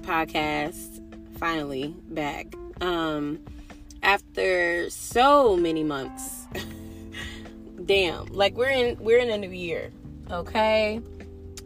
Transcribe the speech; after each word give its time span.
my 0.00 0.26
podcast. 0.26 1.00
Finally 1.38 1.94
back. 2.08 2.54
Um 2.80 3.38
after 4.02 4.90
so 4.90 5.56
many 5.56 5.84
months. 5.84 6.46
Damn, 7.84 8.26
like 8.26 8.56
we're 8.56 8.70
in 8.70 8.96
we're 9.00 9.18
in 9.18 9.30
a 9.30 9.38
new 9.38 9.50
year, 9.50 9.90
okay? 10.30 11.00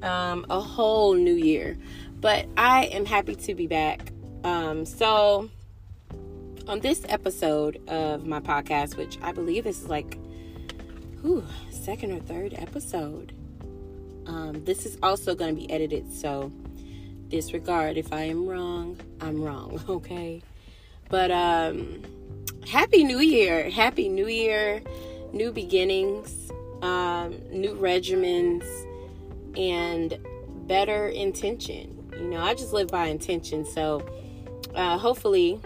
Um 0.03 0.47
a 0.49 0.61
whole 0.61 1.15
new 1.15 1.35
year. 1.35 1.77
But 2.21 2.47
I 2.57 2.85
am 2.87 3.05
happy 3.05 3.35
to 3.35 3.55
be 3.55 3.67
back. 3.67 4.13
Um 4.45 4.85
so 4.85 5.51
on 6.69 6.81
this 6.81 7.05
episode 7.09 7.81
of 7.89 8.27
my 8.27 8.39
podcast, 8.39 8.97
which 8.97 9.19
I 9.23 9.33
believe 9.33 9.65
this 9.65 9.83
is 9.83 9.89
like 9.89 10.19
whew, 11.23 11.45
second 11.71 12.13
or 12.13 12.21
third 12.21 12.55
episode. 12.57 13.33
Um, 14.27 14.65
this 14.65 14.87
is 14.87 14.97
also 15.03 15.35
going 15.35 15.57
to 15.57 15.61
be 15.61 15.69
edited, 15.73 16.13
so 16.13 16.53
disregard 17.31 17.97
if 17.97 18.13
I 18.13 18.25
am 18.25 18.47
wrong. 18.47 18.99
I'm 19.21 19.41
wrong, 19.43 19.83
okay? 19.89 20.43
But 21.09 21.31
um, 21.31 22.03
happy 22.69 23.05
New 23.05 23.21
Year! 23.21 23.71
Happy 23.71 24.09
New 24.09 24.29
Year! 24.29 24.83
New 25.33 25.53
beginnings, 25.53 26.51
um, 26.83 27.41
new 27.51 27.75
regimens, 27.75 28.65
and 29.57 30.19
better 30.67 31.09
intention. 31.09 31.97
You 32.13 32.31
know, 32.31 32.41
I 32.41 32.55
just 32.55 32.73
live 32.73 32.89
by 32.89 33.07
intention, 33.07 33.65
so 33.65 34.05
uh, 34.75 34.99
hopefully 34.99 35.61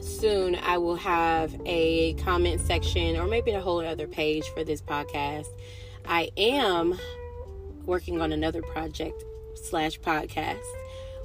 soon 0.00 0.54
I 0.56 0.78
will 0.78 0.96
have 0.96 1.58
a 1.64 2.14
comment 2.14 2.60
section 2.60 3.16
or 3.16 3.26
maybe 3.26 3.52
a 3.52 3.60
whole 3.60 3.80
other 3.80 4.06
page 4.06 4.48
for 4.50 4.64
this 4.64 4.82
podcast. 4.82 5.48
I 6.06 6.30
am 6.36 6.98
working 7.84 8.20
on 8.20 8.32
another 8.32 8.62
project 8.62 9.24
slash 9.68 9.98
podcast 10.00 10.58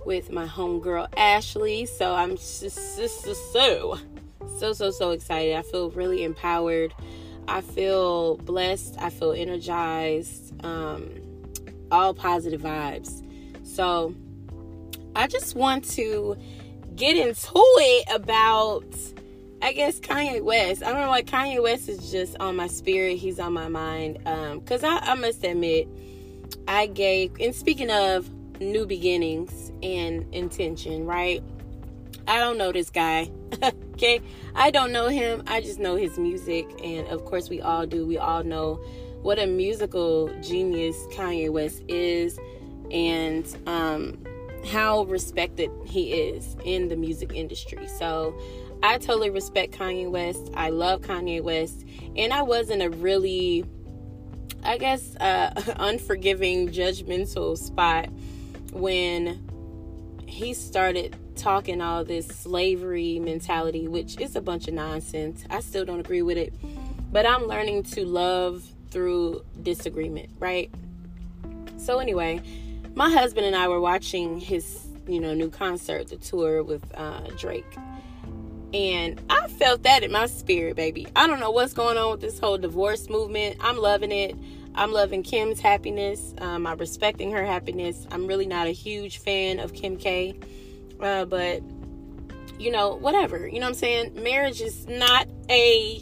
with 0.05 0.31
my 0.31 0.45
homegirl 0.45 1.08
Ashley. 1.17 1.86
So 1.86 2.13
I'm 2.13 2.31
just 2.31 2.72
so, 2.72 3.97
so, 4.58 4.73
so, 4.73 4.91
so 4.91 5.11
excited. 5.11 5.55
I 5.55 5.61
feel 5.61 5.89
really 5.91 6.23
empowered. 6.23 6.94
I 7.47 7.61
feel 7.61 8.38
blessed. 8.38 8.95
I 8.99 9.09
feel 9.09 9.31
energized. 9.31 10.53
Um, 10.64 11.09
all 11.91 12.14
positive 12.14 12.61
vibes. 12.61 13.23
So 13.66 14.16
I 15.16 15.27
just 15.27 15.55
want 15.55 15.89
to 15.91 16.38
get 16.95 17.16
into 17.16 17.52
it 17.53 18.08
about 18.14 18.86
I 19.61 19.71
guess 19.71 19.97
Kanye 19.97 20.44
West. 20.44 20.83
I 20.83 20.88
don't 20.91 20.99
know, 20.99 21.09
why 21.09 21.21
Kanye 21.21 21.64
West 21.64 21.88
is 21.88 22.11
just 22.11 22.36
on 22.41 22.58
my 22.58 22.67
spirit. 22.67 23.16
He's 23.16 23.39
on 23.39 23.53
my 23.53 23.69
mind. 23.69 24.19
Um, 24.25 24.59
cause 24.61 24.83
I, 24.83 24.97
I 24.97 25.14
must 25.14 25.41
admit, 25.45 25.88
I 26.67 26.87
gave. 26.87 27.33
And 27.39 27.53
speaking 27.53 27.91
of 27.91 28.30
new 28.59 28.86
beginnings 28.86 29.71
and 29.81 30.25
intention, 30.33 31.05
right? 31.05 31.43
I 32.27 32.39
don't 32.39 32.58
know 32.58 32.71
this 32.71 32.89
guy. 32.89 33.30
okay, 33.93 34.21
I 34.55 34.71
don't 34.71 34.92
know 34.92 35.08
him. 35.08 35.43
I 35.47 35.61
just 35.61 35.80
know 35.80 35.95
his 35.95 36.17
music, 36.17 36.65
and 36.83 37.08
of 37.08 37.25
course, 37.25 37.49
we 37.49 37.61
all 37.61 37.86
do. 37.86 38.05
We 38.05 38.17
all 38.17 38.43
know 38.43 38.75
what 39.21 39.39
a 39.39 39.45
musical 39.45 40.30
genius 40.42 40.95
Kanye 41.11 41.49
West 41.49 41.83
is, 41.87 42.39
and 42.92 43.45
um 43.67 44.17
how 44.65 45.03
respected 45.03 45.69
he 45.86 46.13
is 46.13 46.55
in 46.63 46.87
the 46.87 46.95
music 46.95 47.33
industry. 47.33 47.87
So 47.87 48.33
I 48.81 48.97
totally 48.97 49.30
respect 49.30 49.73
Kanye 49.77 50.09
West. 50.09 50.52
I 50.55 50.69
love 50.69 51.02
Kanye 51.02 51.42
West. 51.42 51.86
And 52.15 52.33
I 52.33 52.42
wasn't 52.42 52.81
a 52.81 52.89
really, 52.89 53.65
I 54.63 54.77
guess, 54.77 55.15
uh, 55.17 55.53
unforgiving, 55.77 56.69
judgmental 56.69 57.57
spot 57.57 58.09
when 58.71 59.49
he 60.27 60.53
started 60.53 61.15
talking 61.35 61.81
all 61.81 62.03
this 62.03 62.27
slavery 62.27 63.19
mentality, 63.19 63.87
which 63.87 64.19
is 64.19 64.35
a 64.35 64.41
bunch 64.41 64.67
of 64.67 64.73
nonsense. 64.73 65.43
I 65.49 65.59
still 65.59 65.85
don't 65.85 65.99
agree 65.99 66.21
with 66.21 66.37
it. 66.37 66.53
But 67.11 67.25
I'm 67.27 67.43
learning 67.43 67.83
to 67.83 68.05
love 68.05 68.63
through 68.89 69.43
disagreement, 69.61 70.29
right? 70.39 70.71
So, 71.77 71.99
anyway, 71.99 72.41
my 72.95 73.09
husband 73.11 73.45
and 73.45 73.55
I 73.55 73.67
were 73.67 73.80
watching 73.80 74.39
his, 74.39 74.87
you 75.07 75.19
know, 75.19 75.33
new 75.33 75.49
concert, 75.49 76.07
the 76.07 76.17
tour 76.17 76.63
with 76.63 76.83
uh, 76.95 77.21
Drake. 77.37 77.65
And 78.73 79.22
I 79.30 79.48
felt 79.48 79.84
that 79.84 80.04
in 80.04 80.11
my 80.11 80.26
spirit, 80.26 80.76
baby. 80.76 81.08
I 81.16 81.28
don't 81.28 81.39
know 81.39 81.52
what's 81.52 81.73
going 81.73 81.98
on 81.98 82.11
with 82.11 82.22
this 82.22 82.39
whole 82.39 82.58
divorce 82.58 83.08
movement. 83.10 83.58
I'm 83.60 83.78
loving 83.78 84.11
it. 84.11 84.36
I'm 84.73 84.92
loving 84.92 85.22
Kim's 85.22 85.60
happiness. 85.60 86.34
Um, 86.39 86.66
I'm 86.66 86.80
respecting 86.80 87.32
her 87.32 87.45
happiness. 87.45 88.08
I'm 88.10 88.26
really 88.26 88.48
not 88.48 88.66
a 88.66 88.72
huge 88.72 89.20
fan 89.20 89.60
of 89.60 89.73
Kim 89.73 89.98
K. 89.98 90.36
Uh, 91.00 91.26
but, 91.26 91.61
you 92.58 92.72
know, 92.72 92.95
whatever. 92.95 93.48
You 93.48 93.60
know 93.60 93.67
what 93.67 93.73
I'm 93.73 93.76
saying? 93.76 94.23
Marriage 94.23 94.61
is 94.61 94.88
not 94.88 95.28
a, 95.52 96.02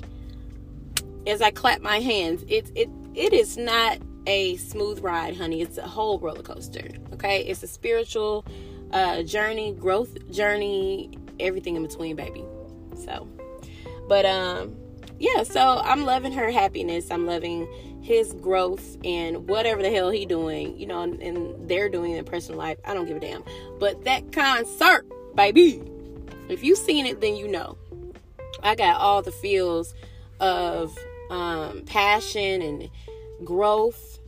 as 1.27 1.41
I 1.41 1.51
clap 1.51 1.81
my 1.81 1.99
hands, 1.99 2.45
it, 2.47 2.71
it, 2.73 2.89
it 3.13 3.33
is 3.33 3.57
not 3.57 3.97
a 4.27 4.55
smooth 4.55 4.99
ride, 4.99 5.35
honey. 5.35 5.61
It's 5.61 5.77
a 5.77 5.87
whole 5.87 6.19
roller 6.19 6.43
coaster. 6.43 6.87
Okay, 7.13 7.41
it's 7.41 7.63
a 7.63 7.67
spiritual 7.67 8.45
uh, 8.93 9.23
journey, 9.23 9.73
growth 9.73 10.31
journey, 10.31 11.11
everything 11.39 11.75
in 11.75 11.81
between, 11.81 12.15
baby. 12.15 12.45
So, 13.03 13.27
but 14.07 14.25
um, 14.25 14.75
yeah. 15.19 15.43
So 15.43 15.79
I'm 15.83 16.05
loving 16.05 16.31
her 16.33 16.51
happiness. 16.51 17.11
I'm 17.11 17.25
loving 17.25 17.67
his 18.01 18.33
growth 18.33 18.97
and 19.05 19.47
whatever 19.47 19.81
the 19.81 19.91
hell 19.91 20.09
he 20.09 20.25
doing, 20.25 20.77
you 20.77 20.87
know, 20.87 21.01
and, 21.01 21.21
and 21.21 21.69
they're 21.69 21.89
doing 21.89 22.13
in 22.13 22.25
personal 22.25 22.57
life. 22.57 22.77
I 22.83 22.93
don't 22.93 23.05
give 23.05 23.17
a 23.17 23.19
damn. 23.19 23.43
But 23.79 24.05
that 24.05 24.31
concert, 24.31 25.05
baby, 25.35 25.83
if 26.49 26.63
you've 26.63 26.79
seen 26.79 27.05
it, 27.05 27.21
then 27.21 27.35
you 27.35 27.47
know. 27.47 27.77
I 28.63 28.75
got 28.75 28.99
all 28.99 29.21
the 29.21 29.31
feels 29.31 29.93
of 30.39 30.97
um, 31.29 31.83
passion 31.85 32.61
and 32.61 32.89
growth. 33.43 34.19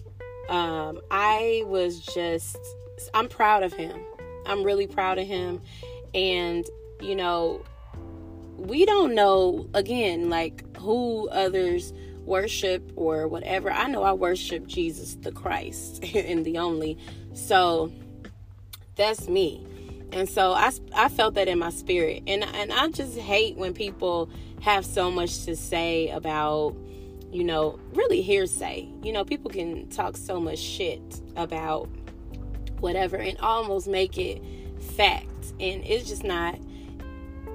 Um, 0.50 1.01
I 1.09 1.63
was 1.66 2.00
just, 2.00 2.57
I'm 3.13 3.28
proud 3.28 3.63
of 3.63 3.73
him. 3.73 4.00
I'm 4.45 4.63
really 4.63 4.88
proud 4.88 5.17
of 5.17 5.28
him. 5.28 5.62
And, 6.13 6.66
you 7.01 7.16
know, 7.16 7.63
we 8.63 8.85
don't 8.85 9.13
know, 9.13 9.69
again, 9.74 10.29
like 10.29 10.78
who 10.78 11.29
others 11.29 11.94
worship 12.25 12.91
or 12.96 13.28
whatever. 13.28 13.72
I 13.72 13.88
know 13.88 14.03
I 14.03 14.13
worship 14.13 14.68
Jesus 14.68 15.16
the 15.16 15.31
Christ 15.31 16.03
and 16.16 16.46
the 16.46 16.57
only. 16.57 16.97
So 17.34 17.91
that's 18.96 19.28
me. 19.28 19.66
And 20.12 20.29
so 20.29 20.53
I, 20.53 20.72
I 20.96 21.09
felt 21.09 21.34
that 21.35 21.47
in 21.47 21.59
my 21.59 21.72
spirit. 21.72 22.24
And, 22.28 22.44
and 22.44 22.72
I 22.72 22.88
just 22.90 23.18
hate 23.18 23.57
when 23.57 23.74
people 23.74 24.29
have 24.62 24.86
so 24.86 25.12
much 25.12 25.44
to 25.45 25.56
say 25.56 26.10
about 26.10 26.75
you 27.33 27.44
know, 27.44 27.80
really 27.94 28.21
hearsay. 28.21 28.88
You 29.01 29.12
know, 29.12 29.25
people 29.25 29.50
can 29.50 29.89
talk 29.89 30.15
so 30.15 30.39
much 30.39 30.60
shit 30.60 31.01
about 31.36 31.89
whatever 32.80 33.18
and 33.18 33.38
almost 33.39 33.88
make 33.88 34.18
it 34.18 34.42
fact. 34.95 35.54
And 35.60 35.83
it's 35.83 36.07
just 36.07 36.24
not. 36.24 36.60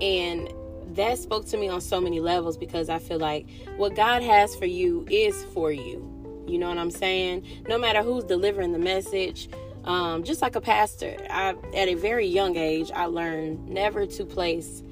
And 0.00 0.52
that 0.94 1.18
spoke 1.18 1.46
to 1.46 1.56
me 1.56 1.68
on 1.68 1.80
so 1.80 2.00
many 2.00 2.20
levels 2.20 2.56
because 2.56 2.88
I 2.88 2.98
feel 2.98 3.18
like 3.18 3.46
what 3.76 3.94
God 3.94 4.22
has 4.22 4.54
for 4.56 4.66
you 4.66 5.06
is 5.10 5.44
for 5.52 5.70
you. 5.70 6.14
You 6.46 6.58
know 6.58 6.68
what 6.68 6.78
I'm 6.78 6.90
saying? 6.90 7.46
No 7.68 7.78
matter 7.78 8.02
who's 8.02 8.24
delivering 8.24 8.72
the 8.72 8.78
message, 8.78 9.48
um, 9.84 10.24
just 10.24 10.42
like 10.42 10.56
a 10.56 10.60
pastor, 10.60 11.16
I, 11.30 11.54
at 11.74 11.88
a 11.88 11.94
very 11.94 12.26
young 12.26 12.56
age, 12.56 12.90
I 12.94 13.06
learned 13.06 13.68
never 13.68 14.06
to 14.06 14.24
place 14.24 14.82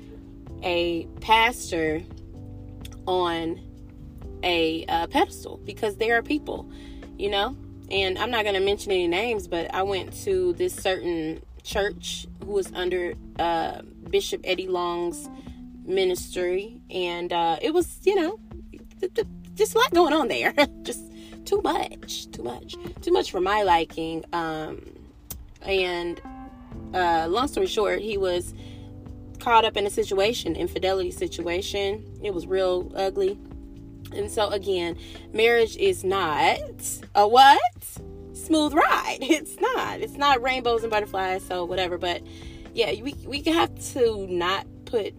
a 0.63 1.07
pastor 1.21 2.03
on 3.07 3.61
a 4.43 4.85
uh, 4.87 5.07
pedestal 5.07 5.61
because 5.65 5.97
they 5.97 6.11
are 6.11 6.23
people, 6.23 6.71
you 7.19 7.31
know. 7.31 7.57
And 7.91 8.19
I'm 8.19 8.31
not 8.31 8.43
going 8.43 8.55
to 8.55 8.61
mention 8.61 8.91
any 8.93 9.07
names, 9.07 9.47
but 9.49 9.73
I 9.73 9.83
went 9.83 10.13
to 10.25 10.53
this 10.55 10.75
certain 10.75 11.41
church 11.63 12.27
who 12.45 12.53
was 12.53 12.73
under 12.73 13.15
uh, 13.39 13.83
Bishop 14.11 14.41
Eddie 14.45 14.69
Long's 14.69 15.29
ministry, 15.87 16.81
and 16.91 17.33
uh, 17.33 17.59
it 17.63 17.73
was, 17.73 17.99
you 18.05 18.15
know, 18.15 18.39
just 19.55 19.75
a 19.75 19.79
lot 19.79 19.91
going 19.93 20.13
on 20.13 20.29
there. 20.29 20.53
just 20.83 21.13
too 21.45 21.61
much, 21.63 22.31
too 22.31 22.43
much, 22.43 22.77
too 23.01 23.13
much 23.13 23.31
for 23.31 23.41
my 23.41 23.63
liking. 23.63 24.25
Um, 24.33 24.83
and 25.63 26.21
uh, 26.95 27.27
long 27.29 27.49
story 27.49 27.67
short, 27.67 28.01
he 28.01 28.17
was 28.19 28.55
caught 29.39 29.65
up 29.65 29.77
in 29.77 29.87
a 29.87 29.91
situation, 29.91 30.57
infidelity 30.57 31.11
situation. 31.11 32.05
It 32.23 32.35
was 32.35 32.47
real 32.47 32.91
ugly. 32.95 33.39
And 34.13 34.31
so 34.31 34.49
again, 34.49 34.97
marriage 35.33 35.77
is 35.77 36.05
not 36.05 36.61
a 37.15 37.27
what? 37.27 37.61
Smooth 38.33 38.75
ride. 38.75 39.19
It's 39.23 39.59
not. 39.61 40.01
It's 40.01 40.17
not 40.17 40.43
rainbows 40.43 40.83
and 40.83 40.91
butterflies, 40.91 41.43
so 41.45 41.65
whatever. 41.65 41.99
But 41.99 42.23
yeah, 42.75 42.93
we 43.03 43.15
we 43.27 43.41
have 43.43 43.75
to 43.95 44.27
not 44.29 44.67
put 44.85 45.15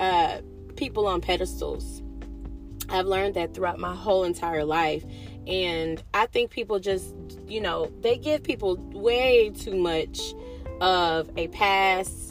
uh 0.00 0.40
people 0.76 1.06
on 1.06 1.20
pedestals. 1.20 2.02
I've 2.88 3.06
learned 3.06 3.34
that 3.34 3.54
throughout 3.54 3.78
my 3.78 3.94
whole 3.94 4.24
entire 4.24 4.64
life. 4.64 5.04
And 5.46 6.02
I 6.12 6.26
think 6.26 6.50
people 6.50 6.78
just, 6.78 7.14
you 7.46 7.60
know, 7.60 7.92
they 8.00 8.18
give 8.18 8.42
people 8.42 8.76
way 8.92 9.50
too 9.50 9.76
much 9.76 10.34
of 10.80 11.30
a 11.36 11.48
pass 11.48 12.30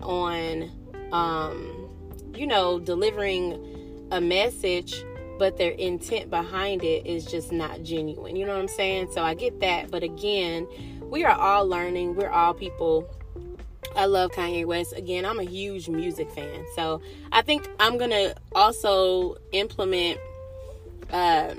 on, 0.00 0.70
um, 1.12 1.88
you 2.34 2.46
know, 2.46 2.78
delivering 2.78 4.08
a 4.12 4.20
message, 4.20 5.04
but 5.38 5.56
their 5.56 5.72
intent 5.72 6.30
behind 6.30 6.84
it 6.84 7.06
is 7.06 7.24
just 7.24 7.50
not 7.50 7.82
genuine. 7.82 8.36
You 8.36 8.46
know 8.46 8.52
what 8.52 8.60
I'm 8.60 8.68
saying? 8.68 9.10
So 9.12 9.22
I 9.22 9.34
get 9.34 9.60
that. 9.60 9.90
But 9.90 10.02
again, 10.02 10.66
we 11.02 11.24
are 11.24 11.36
all 11.36 11.66
learning, 11.66 12.14
we're 12.14 12.30
all 12.30 12.54
people 12.54 13.08
I 13.96 14.06
love 14.06 14.30
Kanye 14.32 14.64
West. 14.64 14.94
Again, 14.96 15.24
I'm 15.24 15.38
a 15.38 15.44
huge 15.44 15.88
music 15.88 16.30
fan. 16.30 16.64
So 16.74 17.00
I 17.32 17.42
think 17.42 17.68
I'm 17.78 17.98
going 17.98 18.10
to 18.10 18.34
also 18.54 19.36
implement 19.52 20.18
uh, 21.12 21.54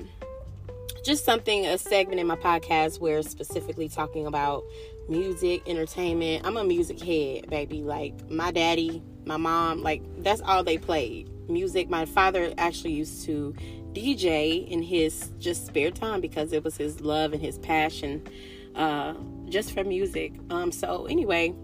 just 1.04 1.24
something, 1.24 1.66
a 1.66 1.78
segment 1.78 2.20
in 2.20 2.26
my 2.26 2.36
podcast 2.36 3.00
where 3.00 3.22
specifically 3.22 3.88
talking 3.88 4.26
about 4.26 4.64
music, 5.08 5.62
entertainment. 5.66 6.46
I'm 6.46 6.56
a 6.56 6.64
music 6.64 7.00
head, 7.00 7.50
baby. 7.50 7.82
Like 7.82 8.30
my 8.30 8.50
daddy, 8.50 9.02
my 9.24 9.36
mom, 9.36 9.82
like 9.82 10.02
that's 10.22 10.40
all 10.42 10.64
they 10.64 10.78
played. 10.78 11.28
Music. 11.48 11.90
My 11.90 12.06
father 12.06 12.54
actually 12.56 12.92
used 12.92 13.24
to 13.26 13.54
DJ 13.92 14.66
in 14.68 14.82
his 14.82 15.30
just 15.38 15.66
spare 15.66 15.90
time 15.90 16.20
because 16.20 16.52
it 16.52 16.64
was 16.64 16.76
his 16.76 17.00
love 17.00 17.32
and 17.32 17.42
his 17.42 17.58
passion 17.58 18.26
uh, 18.74 19.14
just 19.48 19.72
for 19.72 19.84
music. 19.84 20.32
Um, 20.50 20.72
so 20.72 21.06
anyway, 21.06 21.54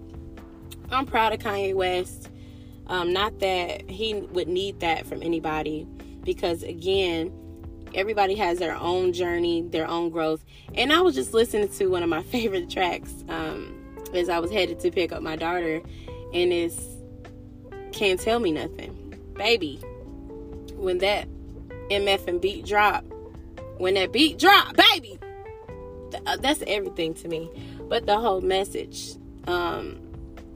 I'm 0.91 1.07
proud 1.07 1.33
of 1.33 1.41
Kanye 1.41 1.75
West. 1.75 2.31
Um, 2.87 3.13
not 3.13 3.41
that 3.41 3.89
he 3.91 4.15
would 4.15 4.49
need 4.49 4.81
that 4.81 5.07
from 5.07 5.23
anybody, 5.23 5.87
because 6.25 6.63
again, 6.63 7.33
everybody 7.95 8.35
has 8.37 8.59
their 8.59 8.77
own 8.77 9.13
journey, 9.13 9.63
their 9.63 9.87
own 9.87 10.11
growth. 10.11 10.45
And 10.75 10.93
I 10.93 11.01
was 11.01 11.15
just 11.15 11.35
listening 11.35 11.69
to 11.69 11.87
one 11.87 12.03
of 12.03 12.09
my 12.09 12.23
favorite 12.35 12.71
tracks 12.71 13.13
um, 13.29 13.75
as 14.15 14.29
I 14.29 14.39
was 14.39 14.51
headed 14.51 14.81
to 14.81 14.91
pick 14.91 15.13
up 15.13 15.23
my 15.23 15.37
daughter, 15.37 15.83
and 16.33 16.53
it's 16.53 16.81
"Can't 17.93 18.19
Tell 18.19 18.39
Me 18.39 18.53
Nothing," 18.53 19.15
baby. 19.35 19.81
When 20.75 20.99
that 20.99 21.29
MF 21.91 22.29
and 22.29 22.41
beat 22.41 22.65
drop, 22.65 23.05
when 23.77 23.95
that 23.95 24.13
beat 24.13 24.39
drop, 24.39 24.77
baby, 24.93 25.19
uh, 26.27 26.37
that's 26.39 26.63
everything 26.67 27.15
to 27.15 27.29
me. 27.29 27.51
But 27.89 28.07
the 28.07 28.19
whole 28.19 28.41
message. 28.41 29.15
Um, 29.47 30.08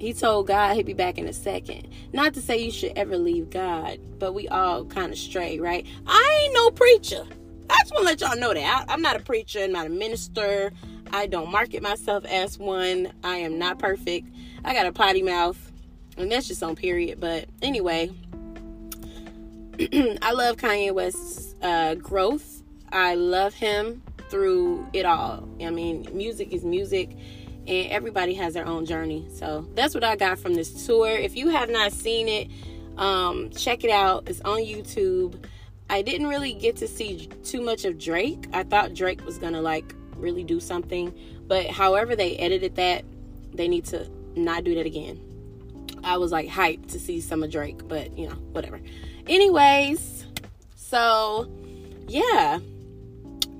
he 0.03 0.13
told 0.13 0.49
God 0.49 0.75
he'd 0.75 0.87
be 0.87 0.95
back 0.95 1.17
in 1.17 1.29
a 1.29 1.33
second. 1.33 1.87
Not 2.13 2.35
to 2.35 2.43
say 2.43 2.59
you 2.59 2.73
should 2.73 2.91
ever 2.97 3.17
leave 3.17 3.51
God, 3.51 4.01
but 4.19 4.33
we 4.35 4.49
all 4.49 4.85
kind 4.85 5.13
of 5.13 5.17
stray, 5.17 5.61
right? 5.61 5.87
I 6.09 6.41
ain't 6.43 6.55
no 6.55 6.73
preacher. 6.73 7.25
I 7.71 7.77
just 7.83 7.95
want 7.95 8.09
to 8.09 8.11
let 8.11 8.21
y'all 8.21 8.37
know 8.37 8.53
that. 8.53 8.85
I, 8.89 8.93
I'm 8.93 9.01
not 9.01 9.15
a 9.15 9.21
preacher, 9.21 9.61
I'm 9.61 9.71
not 9.71 9.87
a 9.87 9.91
minister. 9.91 10.73
I 11.13 11.29
don't 11.29 11.53
market 11.53 11.85
myself 11.85 12.25
as 12.25 12.59
one. 12.59 13.13
I 13.23 13.37
am 13.37 13.61
not 13.61 13.79
perfect. 13.79 14.27
I 14.65 14.75
got 14.75 14.87
a 14.87 14.93
potty 14.93 15.23
mouth, 15.23 15.71
and 16.17 16.33
that's 16.33 16.49
just 16.49 16.65
on 16.65 16.75
period. 16.75 17.21
But 17.21 17.47
anyway, 17.63 18.11
I 19.79 20.33
love 20.33 20.57
Kanye 20.57 20.93
West's 20.93 21.55
uh, 21.63 21.95
growth. 21.95 22.65
I 22.91 23.15
love 23.15 23.55
him 23.55 24.03
through 24.31 24.85
it 24.95 25.07
all. 25.07 25.49
I 25.61 25.71
mean, 25.71 26.09
music 26.13 26.53
is 26.53 26.65
music 26.65 27.17
and 27.67 27.91
everybody 27.91 28.35
has 28.35 28.55
their 28.55 28.67
own 28.67 28.87
journey. 28.87 29.27
So 29.35 29.67
that's 29.75 29.95
what 29.95 30.05
I 30.05 30.17
got 30.17 30.39
from 30.39 30.55
this 30.55 30.87
tour. 30.87 31.09
If 31.09 31.37
you 31.37 31.49
have 31.51 31.71
not 31.71 31.93
seen 31.93 32.29
it, 32.29 32.49
um, 32.97 33.51
check 33.51 33.85
it 33.85 33.91
out. 33.91 34.25
It's 34.29 34.41
on 34.41 34.61
YouTube. 34.61 35.45
I 35.89 36.03
didn't 36.03 36.27
really 36.27 36.55
get 36.55 36.77
to 36.77 36.89
see 36.89 37.29
too 37.45 37.61
much 37.61 37.85
of 37.85 37.99
Drake. 37.99 38.47
I 38.53 38.63
thought 38.63 38.95
Drake 38.95 39.25
was 39.25 39.39
gonna 39.39 39.61
like 39.61 39.95
really 40.17 40.45
do 40.45 40.61
something, 40.61 41.15
but 41.47 41.67
however 41.67 42.17
they 42.17 42.37
edited 42.39 42.77
that, 42.77 43.05
they 43.53 43.69
need 43.69 43.85
to 43.87 44.09
not 44.35 44.65
do 44.65 44.75
that 44.75 44.87
again. 44.87 45.21
I 46.05 46.17
was 46.17 46.33
like 46.33 46.49
hyped 46.49 46.91
to 46.93 46.99
see 46.99 47.21
some 47.21 47.43
of 47.43 47.51
Drake, 47.51 47.87
but 47.87 48.17
you 48.17 48.29
know, 48.29 48.35
whatever. 48.53 48.81
Anyways, 49.27 50.27
so 50.75 51.51
yeah. 52.09 52.59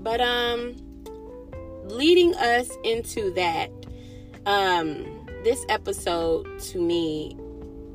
But 0.01 0.21
um 0.21 0.75
leading 1.85 2.35
us 2.37 2.71
into 2.85 3.33
that 3.35 3.71
um, 4.47 5.27
this 5.45 5.65
episode 5.69 6.59
to 6.61 6.81
me 6.81 7.37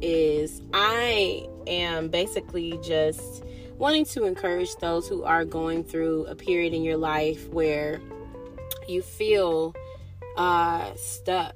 is 0.02 0.62
I 0.74 1.48
am 1.66 2.10
basically 2.10 2.80
just 2.84 3.44
wanting 3.78 4.06
to 4.06 4.26
encourage 4.26 4.76
those 4.78 5.08
who 5.08 5.24
are 5.24 5.46
going 5.46 5.84
through 5.84 6.26
a 6.26 6.36
period 6.36 6.74
in 6.74 6.84
your 6.84 6.98
life 6.98 7.48
where 7.50 8.02
you 8.88 9.02
feel 9.02 9.76
uh, 10.36 10.94
stuck, 10.96 11.56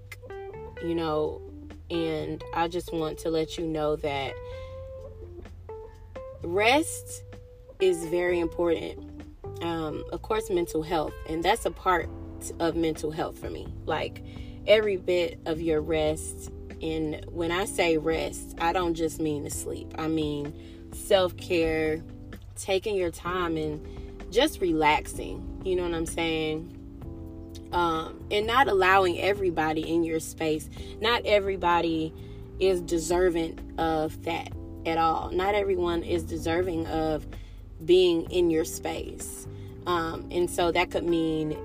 you 0.83 0.95
know, 0.95 1.41
and 1.89 2.43
I 2.53 2.67
just 2.67 2.93
want 2.93 3.17
to 3.19 3.29
let 3.29 3.57
you 3.57 3.65
know 3.65 3.95
that 3.97 4.33
rest 6.43 7.23
is 7.79 8.05
very 8.05 8.39
important. 8.39 9.23
Um, 9.61 10.03
of 10.11 10.21
course, 10.21 10.49
mental 10.49 10.81
health, 10.81 11.13
and 11.27 11.43
that's 11.43 11.65
a 11.65 11.71
part 11.71 12.09
of 12.59 12.75
mental 12.75 13.11
health 13.11 13.37
for 13.37 13.49
me. 13.49 13.67
Like, 13.85 14.23
every 14.67 14.97
bit 14.97 15.39
of 15.45 15.61
your 15.61 15.81
rest. 15.81 16.51
And 16.81 17.23
when 17.29 17.51
I 17.51 17.65
say 17.65 17.97
rest, 17.97 18.55
I 18.59 18.73
don't 18.73 18.95
just 18.95 19.19
mean 19.19 19.43
to 19.43 19.49
sleep, 19.49 19.93
I 19.97 20.07
mean 20.07 20.53
self 20.93 21.35
care, 21.37 22.03
taking 22.55 22.95
your 22.95 23.11
time 23.11 23.57
and 23.57 23.85
just 24.31 24.61
relaxing. 24.61 25.61
You 25.63 25.75
know 25.75 25.83
what 25.83 25.93
I'm 25.93 26.05
saying? 26.05 26.77
Um, 27.71 28.25
and 28.31 28.47
not 28.47 28.67
allowing 28.67 29.19
everybody 29.19 29.81
in 29.81 30.03
your 30.03 30.19
space. 30.19 30.69
Not 30.99 31.25
everybody 31.25 32.13
is 32.59 32.81
deserving 32.81 33.59
of 33.77 34.23
that 34.23 34.51
at 34.85 34.97
all. 34.97 35.31
Not 35.31 35.55
everyone 35.55 36.03
is 36.03 36.23
deserving 36.23 36.87
of 36.87 37.25
being 37.85 38.29
in 38.31 38.49
your 38.49 38.65
space. 38.65 39.47
Um, 39.87 40.27
and 40.31 40.49
so 40.49 40.71
that 40.71 40.91
could 40.91 41.05
mean 41.05 41.57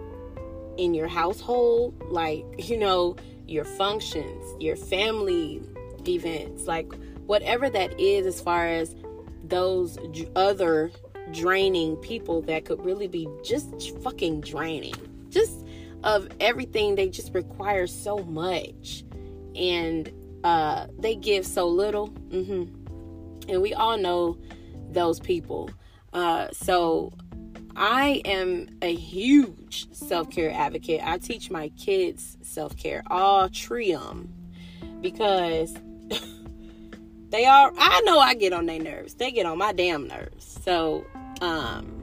in 0.76 0.94
your 0.94 1.08
household, 1.08 1.94
like, 2.10 2.44
you 2.58 2.76
know, 2.76 3.16
your 3.46 3.64
functions, 3.64 4.44
your 4.60 4.76
family 4.76 5.62
events, 6.06 6.66
like 6.66 6.92
whatever 7.26 7.68
that 7.70 7.98
is, 7.98 8.26
as 8.26 8.40
far 8.40 8.66
as 8.66 8.94
those 9.44 9.98
other 10.34 10.90
draining 11.32 11.96
people 11.96 12.42
that 12.42 12.64
could 12.64 12.84
really 12.84 13.08
be 13.08 13.28
just 13.44 13.98
fucking 14.02 14.40
draining. 14.40 14.94
Just 15.28 15.66
of 16.04 16.28
everything, 16.40 16.94
they 16.94 17.08
just 17.08 17.34
require 17.34 17.86
so 17.86 18.18
much 18.18 19.04
and 19.54 20.12
uh, 20.44 20.86
they 20.98 21.16
give 21.16 21.46
so 21.46 21.66
little. 21.66 22.08
Mm-hmm. 22.08 23.50
And 23.50 23.62
we 23.62 23.74
all 23.74 23.96
know 23.96 24.38
those 24.90 25.20
people. 25.20 25.70
Uh, 26.12 26.48
so 26.52 27.12
I 27.76 28.22
am 28.24 28.68
a 28.80 28.94
huge 28.94 29.86
self 29.92 30.30
care 30.30 30.50
advocate. 30.50 31.02
I 31.04 31.18
teach 31.18 31.50
my 31.50 31.68
kids 31.70 32.38
self 32.40 32.76
care, 32.76 33.02
all 33.08 33.48
trium, 33.50 34.32
because 35.02 35.74
they 37.30 37.44
are. 37.44 37.72
I 37.78 38.00
know 38.02 38.18
I 38.18 38.34
get 38.34 38.54
on 38.54 38.66
their 38.66 38.80
nerves. 38.80 39.14
They 39.14 39.30
get 39.30 39.44
on 39.44 39.58
my 39.58 39.72
damn 39.72 40.08
nerves. 40.08 40.58
So, 40.64 41.06
um, 41.42 41.96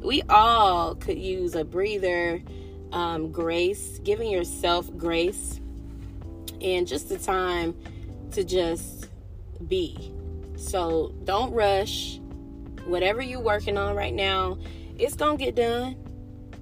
we 0.00 0.22
all 0.28 0.94
could 0.94 1.18
use 1.18 1.56
a 1.56 1.64
breather, 1.64 2.40
um, 2.92 3.32
grace, 3.32 3.98
giving 4.04 4.30
yourself 4.30 4.88
grace, 4.96 5.60
and 6.60 6.86
just 6.86 7.08
the 7.08 7.18
time 7.18 7.74
to 8.32 8.44
just 8.44 9.08
be. 9.66 10.12
So 10.56 11.12
don't 11.24 11.52
rush. 11.52 12.20
Whatever 12.84 13.20
you're 13.20 13.40
working 13.40 13.76
on 13.76 13.96
right 13.96 14.14
now, 14.14 14.58
it's 14.98 15.14
gonna 15.14 15.36
get 15.36 15.54
done. 15.54 15.96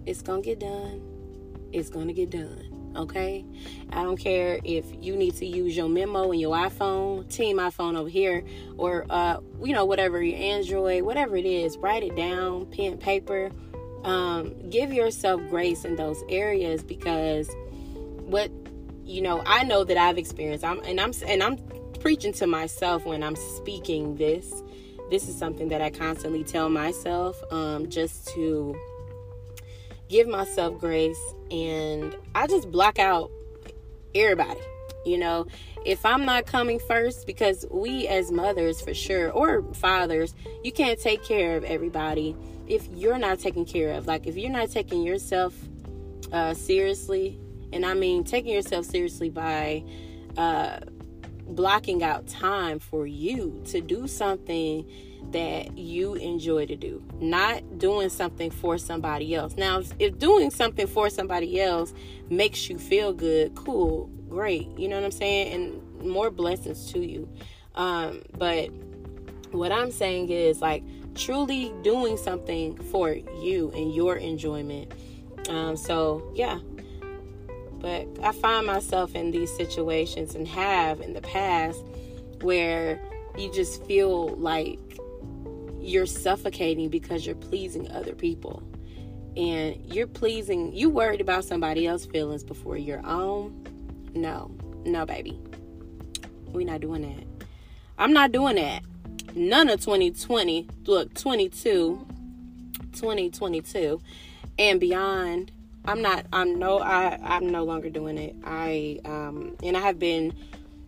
It's 0.06 0.22
gonna 0.22 0.42
get 0.42 0.60
done. 0.60 1.00
It's 1.72 1.90
gonna 1.90 2.12
get 2.12 2.30
done. 2.30 2.92
Okay? 2.96 3.44
I 3.90 4.02
don't 4.02 4.16
care 4.16 4.60
if 4.64 4.86
you 5.00 5.16
need 5.16 5.34
to 5.36 5.46
use 5.46 5.76
your 5.76 5.88
memo 5.88 6.30
and 6.30 6.40
your 6.40 6.56
iPhone, 6.56 7.28
team 7.28 7.58
iPhone 7.58 7.96
over 7.96 8.08
here, 8.08 8.44
or 8.76 9.06
uh, 9.10 9.38
you 9.62 9.72
know, 9.72 9.84
whatever 9.84 10.22
your 10.22 10.38
Android, 10.38 11.02
whatever 11.02 11.36
it 11.36 11.46
is, 11.46 11.76
write 11.78 12.02
it 12.02 12.14
down, 12.16 12.66
pen, 12.66 12.98
paper. 12.98 13.50
Um, 14.04 14.68
give 14.68 14.92
yourself 14.92 15.40
grace 15.48 15.84
in 15.84 15.96
those 15.96 16.22
areas 16.28 16.82
because 16.82 17.50
what 18.26 18.50
you 19.04 19.22
know, 19.22 19.42
I 19.44 19.64
know 19.64 19.84
that 19.84 19.96
I've 19.96 20.18
experienced. 20.18 20.64
I'm 20.64 20.80
and 20.84 21.00
I'm 21.00 21.12
and 21.26 21.42
I'm 21.42 21.58
preaching 22.00 22.32
to 22.34 22.46
myself 22.46 23.04
when 23.06 23.22
I'm 23.22 23.36
speaking 23.36 24.16
this 24.16 24.62
this 25.10 25.28
is 25.28 25.36
something 25.38 25.68
that 25.68 25.80
I 25.80 25.90
constantly 25.90 26.44
tell 26.44 26.68
myself 26.68 27.40
um, 27.52 27.88
just 27.88 28.28
to 28.28 28.74
give 30.08 30.26
myself 30.28 30.78
grace. 30.80 31.20
And 31.50 32.16
I 32.34 32.46
just 32.46 32.70
block 32.70 32.98
out 32.98 33.30
everybody. 34.14 34.60
You 35.04 35.18
know, 35.18 35.46
if 35.84 36.06
I'm 36.06 36.24
not 36.24 36.46
coming 36.46 36.78
first, 36.78 37.26
because 37.26 37.66
we 37.70 38.08
as 38.08 38.32
mothers, 38.32 38.80
for 38.80 38.94
sure, 38.94 39.30
or 39.30 39.62
fathers, 39.74 40.34
you 40.62 40.72
can't 40.72 40.98
take 40.98 41.22
care 41.22 41.56
of 41.56 41.64
everybody. 41.64 42.34
if 42.66 42.88
you're 42.94 43.18
not 43.18 43.38
taken 43.38 43.64
care 43.64 43.92
of 43.92 44.06
like 44.06 44.26
if 44.26 44.36
you're 44.36 44.50
not 44.50 44.70
taking 44.70 45.02
yourself 45.02 45.54
uh, 46.32 46.54
seriously 46.54 47.38
and 47.72 47.84
i 47.84 47.92
mean 47.94 48.24
taking 48.24 48.52
yourself 48.52 48.86
seriously 48.86 49.28
by 49.28 49.82
uh, 50.36 50.80
blocking 51.48 52.02
out 52.02 52.26
time 52.26 52.78
for 52.78 53.06
you 53.06 53.62
to 53.66 53.80
do 53.80 54.06
something 54.06 54.86
that 55.30 55.76
you 55.76 56.14
enjoy 56.14 56.66
to 56.66 56.76
do, 56.76 57.02
not 57.20 57.78
doing 57.78 58.08
something 58.08 58.50
for 58.50 58.78
somebody 58.78 59.34
else. 59.34 59.56
Now, 59.56 59.82
if 59.98 60.18
doing 60.18 60.50
something 60.50 60.86
for 60.86 61.10
somebody 61.10 61.60
else 61.60 61.92
makes 62.30 62.68
you 62.68 62.78
feel 62.78 63.12
good, 63.12 63.54
cool, 63.54 64.10
great. 64.28 64.68
You 64.78 64.88
know 64.88 64.96
what 64.96 65.04
I'm 65.04 65.10
saying? 65.10 65.52
And 65.52 66.04
more 66.06 66.30
blessings 66.30 66.92
to 66.92 67.00
you. 67.00 67.28
Um, 67.74 68.22
but 68.36 68.70
what 69.50 69.72
I'm 69.72 69.90
saying 69.90 70.30
is 70.30 70.60
like 70.60 70.84
truly 71.14 71.72
doing 71.82 72.16
something 72.16 72.76
for 72.76 73.12
you 73.12 73.70
and 73.74 73.94
your 73.94 74.16
enjoyment. 74.16 74.92
Um, 75.48 75.76
so, 75.76 76.30
yeah. 76.34 76.58
But 77.84 78.08
I 78.22 78.32
find 78.32 78.66
myself 78.66 79.14
in 79.14 79.30
these 79.30 79.54
situations 79.54 80.34
and 80.34 80.48
have 80.48 81.02
in 81.02 81.12
the 81.12 81.20
past 81.20 81.84
where 82.40 82.98
you 83.36 83.52
just 83.52 83.84
feel 83.84 84.28
like 84.36 84.78
you're 85.80 86.06
suffocating 86.06 86.88
because 86.88 87.26
you're 87.26 87.34
pleasing 87.34 87.90
other 87.90 88.14
people. 88.14 88.62
And 89.36 89.76
you're 89.84 90.06
pleasing, 90.06 90.72
you 90.72 90.88
worried 90.88 91.20
about 91.20 91.44
somebody 91.44 91.86
else's 91.86 92.06
feelings 92.06 92.42
before 92.42 92.78
your 92.78 93.04
own. 93.04 93.66
No, 94.14 94.50
no, 94.86 95.04
baby. 95.04 95.38
We're 96.46 96.66
not 96.66 96.80
doing 96.80 97.02
that. 97.02 97.46
I'm 97.98 98.14
not 98.14 98.32
doing 98.32 98.56
that. 98.56 98.82
None 99.34 99.68
of 99.68 99.80
2020, 99.80 100.68
look, 100.86 101.12
22, 101.12 102.06
2022, 102.94 104.00
and 104.58 104.80
beyond. 104.80 105.52
I'm 105.86 106.00
not, 106.00 106.26
I'm 106.32 106.58
no, 106.58 106.78
I, 106.80 107.18
I'm 107.22 107.48
no 107.48 107.64
longer 107.64 107.90
doing 107.90 108.16
it. 108.18 108.34
I, 108.44 109.00
um, 109.04 109.56
and 109.62 109.76
I 109.76 109.80
have 109.80 109.98
been 109.98 110.32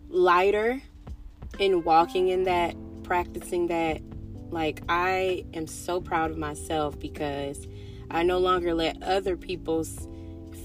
lighter 0.09 0.81
in 1.59 1.83
walking 1.83 2.29
in 2.29 2.43
that, 2.43 2.75
practicing 3.03 3.67
that, 3.67 4.01
like, 4.49 4.81
I 4.89 5.45
am 5.53 5.67
so 5.67 6.01
proud 6.01 6.31
of 6.31 6.37
myself 6.37 6.99
because 6.99 7.67
I 8.09 8.23
no 8.23 8.39
longer 8.39 8.73
let 8.73 9.01
other 9.03 9.37
people's 9.37 10.07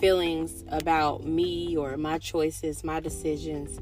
feelings 0.01 0.65
about 0.69 1.25
me 1.25 1.77
or 1.77 1.97
my 1.97 2.19
choices, 2.19 2.83
my 2.83 3.01
decisions. 3.01 3.79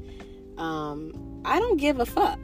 Um, 0.57 1.41
I 1.45 1.59
don't 1.59 1.77
give 1.77 1.99
a 1.99 2.05
fuck, 2.05 2.39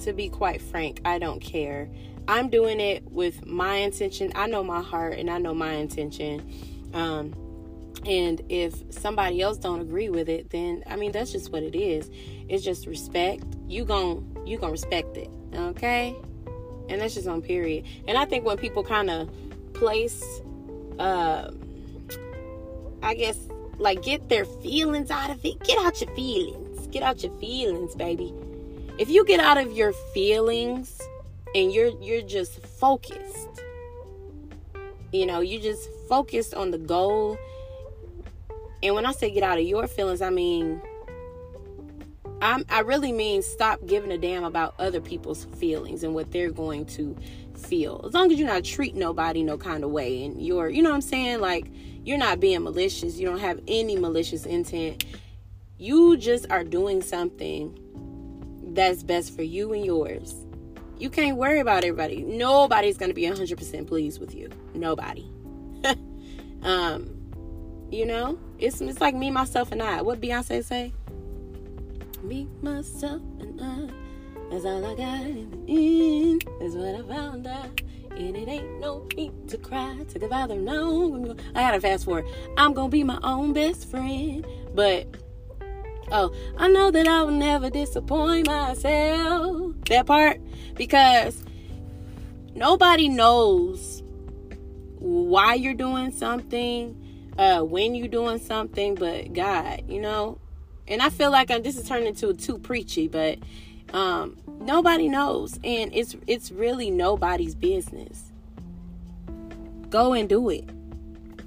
to 0.00 0.12
be 0.12 0.28
quite 0.28 0.60
frank. 0.60 1.00
I 1.04 1.18
don't 1.18 1.40
care. 1.40 1.88
I'm 2.28 2.50
doing 2.50 2.80
it 2.80 3.10
with 3.10 3.46
my 3.46 3.76
intention. 3.76 4.32
I 4.34 4.46
know 4.46 4.62
my 4.62 4.82
heart 4.82 5.14
and 5.14 5.30
I 5.30 5.38
know 5.38 5.54
my 5.54 5.72
intention. 5.74 6.48
Um, 6.94 7.34
and 8.06 8.42
if 8.48 8.74
somebody 8.90 9.40
else 9.40 9.58
don't 9.58 9.80
agree 9.80 10.08
with 10.08 10.28
it, 10.28 10.50
then 10.50 10.82
I 10.86 10.96
mean 10.96 11.12
that's 11.12 11.32
just 11.32 11.52
what 11.52 11.62
it 11.62 11.76
is. 11.76 12.10
It's 12.48 12.64
just 12.64 12.86
respect. 12.86 13.44
You 13.66 13.84
gon' 13.84 14.42
you 14.44 14.58
gonna 14.58 14.72
respect 14.72 15.16
it, 15.16 15.30
okay? 15.54 16.16
and 16.88 17.00
that's 17.00 17.14
just 17.14 17.26
on 17.26 17.42
period 17.42 17.84
and 18.06 18.18
i 18.18 18.24
think 18.24 18.44
when 18.44 18.56
people 18.56 18.84
kind 18.84 19.10
of 19.10 19.30
place 19.72 20.22
uh 20.98 21.50
i 23.02 23.14
guess 23.14 23.38
like 23.78 24.02
get 24.02 24.28
their 24.28 24.44
feelings 24.44 25.10
out 25.10 25.30
of 25.30 25.44
it 25.44 25.58
get 25.64 25.78
out 25.84 26.00
your 26.00 26.14
feelings 26.14 26.86
get 26.88 27.02
out 27.02 27.22
your 27.22 27.32
feelings 27.38 27.94
baby 27.94 28.32
if 28.98 29.08
you 29.08 29.24
get 29.24 29.40
out 29.40 29.56
of 29.56 29.72
your 29.72 29.92
feelings 30.12 31.00
and 31.54 31.72
you're 31.72 31.90
you're 32.00 32.22
just 32.22 32.60
focused 32.66 33.61
you 35.12 35.26
know 35.26 35.40
you 35.40 35.60
just 35.60 35.88
focused 36.08 36.54
on 36.54 36.70
the 36.70 36.78
goal 36.78 37.38
and 38.82 38.94
when 38.94 39.06
i 39.06 39.12
say 39.12 39.30
get 39.30 39.42
out 39.42 39.58
of 39.58 39.64
your 39.64 39.86
feelings 39.86 40.20
i 40.20 40.30
mean 40.30 40.80
I'm, 42.42 42.64
I 42.68 42.80
really 42.80 43.12
mean 43.12 43.40
stop 43.42 43.86
giving 43.86 44.10
a 44.10 44.18
damn 44.18 44.42
about 44.42 44.74
other 44.80 45.00
people's 45.00 45.44
feelings 45.60 46.02
and 46.02 46.12
what 46.12 46.32
they're 46.32 46.50
going 46.50 46.86
to 46.86 47.16
feel. 47.54 48.04
As 48.04 48.14
long 48.14 48.32
as 48.32 48.38
you're 48.38 48.48
not 48.48 48.64
treating 48.64 48.98
nobody 48.98 49.44
no 49.44 49.56
kind 49.56 49.84
of 49.84 49.90
way 49.90 50.24
and 50.24 50.44
you're, 50.44 50.68
you 50.68 50.82
know 50.82 50.90
what 50.90 50.96
I'm 50.96 51.02
saying? 51.02 51.40
Like, 51.40 51.70
you're 52.04 52.18
not 52.18 52.40
being 52.40 52.64
malicious. 52.64 53.16
You 53.16 53.26
don't 53.26 53.38
have 53.38 53.60
any 53.68 53.96
malicious 53.96 54.44
intent. 54.44 55.04
You 55.78 56.16
just 56.16 56.50
are 56.50 56.64
doing 56.64 57.00
something 57.00 57.78
that's 58.74 59.04
best 59.04 59.36
for 59.36 59.42
you 59.42 59.72
and 59.72 59.84
yours. 59.84 60.34
You 61.02 61.10
can't 61.10 61.36
worry 61.36 61.58
about 61.58 61.82
everybody. 61.82 62.22
Nobody's 62.22 62.96
going 62.96 63.10
to 63.10 63.14
be 63.14 63.22
100% 63.22 63.88
pleased 63.88 64.20
with 64.20 64.36
you. 64.36 64.48
Nobody. 64.72 65.28
um, 66.62 67.10
you 67.90 68.06
know, 68.06 68.38
it's, 68.60 68.80
it's 68.80 69.00
like 69.00 69.16
me, 69.16 69.28
myself, 69.28 69.72
and 69.72 69.82
I. 69.82 70.00
What 70.02 70.20
Beyonce 70.20 70.64
say? 70.64 70.92
me, 72.22 72.46
myself, 72.62 73.20
and 73.40 73.60
I. 73.60 73.92
That's 74.52 74.64
all 74.64 74.86
I 74.86 74.94
got 74.94 75.22
in 75.22 75.50
the 75.66 76.30
end. 76.30 76.44
That's 76.60 76.76
what 76.76 76.94
I 76.94 77.02
found 77.16 77.48
out. 77.48 77.80
And 78.12 78.36
it 78.36 78.46
ain't 78.46 78.78
no 78.78 79.08
need 79.16 79.48
to 79.48 79.58
cry 79.58 80.04
to 80.08 80.18
the 80.20 80.28
father. 80.28 80.54
No, 80.54 81.34
I 81.56 81.62
gotta 81.62 81.80
fast 81.80 82.04
forward. 82.04 82.26
I'm 82.56 82.74
gonna 82.74 82.90
be 82.90 83.02
my 83.02 83.18
own 83.24 83.54
best 83.54 83.90
friend. 83.90 84.46
But 84.72 85.08
oh, 86.12 86.32
I 86.58 86.68
know 86.68 86.92
that 86.92 87.08
I 87.08 87.24
will 87.24 87.32
never 87.32 87.70
disappoint 87.70 88.46
myself. 88.46 89.74
That 89.88 90.06
part 90.06 90.40
because 90.74 91.42
nobody 92.54 93.08
knows 93.08 94.02
why 94.98 95.54
you're 95.54 95.74
doing 95.74 96.12
something, 96.12 96.96
uh, 97.38 97.60
when 97.62 97.94
you're 97.94 98.08
doing 98.08 98.38
something, 98.38 98.94
but 98.94 99.32
God, 99.32 99.82
you 99.88 100.00
know, 100.00 100.38
and 100.86 101.00
I 101.00 101.10
feel 101.10 101.30
like 101.30 101.50
I'm, 101.50 101.62
this 101.62 101.76
is 101.76 101.88
turning 101.88 102.08
into 102.08 102.34
too 102.34 102.58
preachy, 102.58 103.08
but 103.08 103.38
um, 103.92 104.36
nobody 104.60 105.08
knows, 105.08 105.58
and 105.64 105.92
it's 105.94 106.16
it's 106.26 106.50
really 106.50 106.90
nobody's 106.90 107.54
business. 107.54 108.30
Go 109.90 110.12
and 110.12 110.28
do 110.28 110.48
it. 110.48 110.68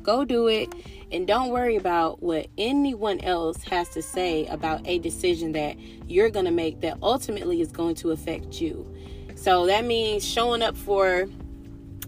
Go 0.04 0.24
do 0.24 0.48
it, 0.48 0.74
and 1.12 1.26
don't 1.26 1.50
worry 1.50 1.76
about 1.76 2.22
what 2.22 2.48
anyone 2.58 3.20
else 3.22 3.64
has 3.64 3.90
to 3.90 4.02
say 4.02 4.46
about 4.48 4.82
a 4.86 5.00
decision 5.00 5.54
that 5.54 5.78
you're 6.08 6.30
gonna 6.30 6.52
make 6.52 6.82
that 6.82 6.98
ultimately 7.02 7.62
is 7.62 7.72
going 7.72 7.96
to 7.96 8.12
affect 8.12 8.62
you. 8.62 8.95
So 9.36 9.66
that 9.68 9.86
means 9.86 10.28
showing 10.28 10.62
up 10.62 10.76
for 10.76 11.28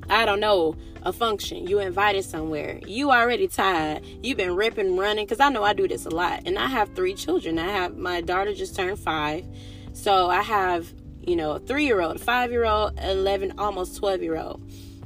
I 0.09 0.25
don't 0.25 0.39
know, 0.39 0.75
a 1.03 1.11
function, 1.11 1.67
you 1.67 1.79
invited 1.79 2.23
somewhere, 2.23 2.79
you 2.85 3.11
already 3.11 3.47
tired, 3.47 4.03
you've 4.23 4.37
been 4.37 4.55
ripping, 4.55 4.95
running, 4.95 5.25
because 5.25 5.39
I 5.39 5.49
know 5.49 5.63
I 5.63 5.73
do 5.73 5.87
this 5.87 6.05
a 6.05 6.09
lot. 6.09 6.43
And 6.45 6.57
I 6.57 6.67
have 6.67 6.95
three 6.95 7.13
children. 7.13 7.59
I 7.59 7.67
have 7.67 7.97
my 7.97 8.21
daughter 8.21 8.53
just 8.53 8.75
turned 8.75 8.99
five. 8.99 9.45
So 9.93 10.29
I 10.29 10.41
have, 10.41 10.93
you 11.21 11.35
know, 11.35 11.51
a 11.53 11.59
three 11.59 11.85
year 11.85 12.01
old, 12.01 12.15
a 12.15 12.19
five 12.19 12.51
year 12.51 12.65
old, 12.65 12.97
11, 13.01 13.53
almost 13.57 13.97
12 13.97 14.21
year 14.21 14.37
old. 14.37 14.61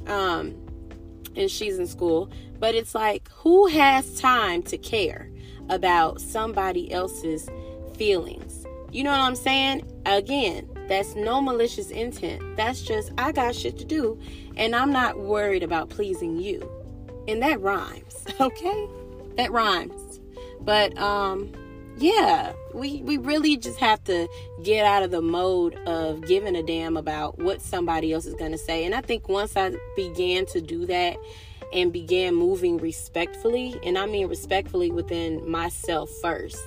Um, 0.06 0.54
and 1.34 1.50
she's 1.50 1.78
in 1.78 1.86
school. 1.86 2.30
But 2.58 2.74
it's 2.74 2.94
like, 2.94 3.28
who 3.30 3.66
has 3.66 4.20
time 4.20 4.62
to 4.64 4.78
care 4.78 5.30
about 5.68 6.20
somebody 6.20 6.92
else's 6.92 7.48
feelings? 7.96 8.64
You 8.92 9.04
know 9.04 9.10
what 9.10 9.20
I'm 9.20 9.34
saying? 9.34 9.90
Again, 10.06 10.68
that's 10.92 11.14
no 11.14 11.40
malicious 11.40 11.90
intent. 11.90 12.42
That's 12.54 12.82
just, 12.82 13.12
I 13.16 13.32
got 13.32 13.54
shit 13.54 13.78
to 13.78 13.84
do 13.84 14.20
and 14.58 14.76
I'm 14.76 14.92
not 14.92 15.18
worried 15.18 15.62
about 15.62 15.88
pleasing 15.88 16.38
you. 16.38 16.70
And 17.26 17.42
that 17.42 17.60
rhymes, 17.62 18.26
okay? 18.40 18.88
That 19.38 19.50
rhymes. 19.50 20.20
But 20.60 20.96
um 20.98 21.50
yeah, 21.96 22.52
we 22.74 23.02
we 23.02 23.16
really 23.16 23.56
just 23.56 23.78
have 23.78 24.04
to 24.04 24.28
get 24.62 24.84
out 24.84 25.02
of 25.02 25.10
the 25.10 25.22
mode 25.22 25.76
of 25.86 26.26
giving 26.26 26.56
a 26.56 26.62
damn 26.62 26.98
about 26.98 27.38
what 27.38 27.62
somebody 27.62 28.12
else 28.12 28.26
is 28.26 28.34
going 28.34 28.52
to 28.52 28.58
say. 28.58 28.84
And 28.84 28.94
I 28.94 29.00
think 29.00 29.28
once 29.28 29.56
I 29.56 29.72
began 29.96 30.44
to 30.46 30.60
do 30.60 30.84
that 30.86 31.16
and 31.72 31.90
began 31.92 32.34
moving 32.34 32.76
respectfully, 32.78 33.78
and 33.82 33.96
I 33.96 34.06
mean 34.06 34.28
respectfully 34.28 34.90
within 34.90 35.50
myself 35.50 36.10
first. 36.20 36.62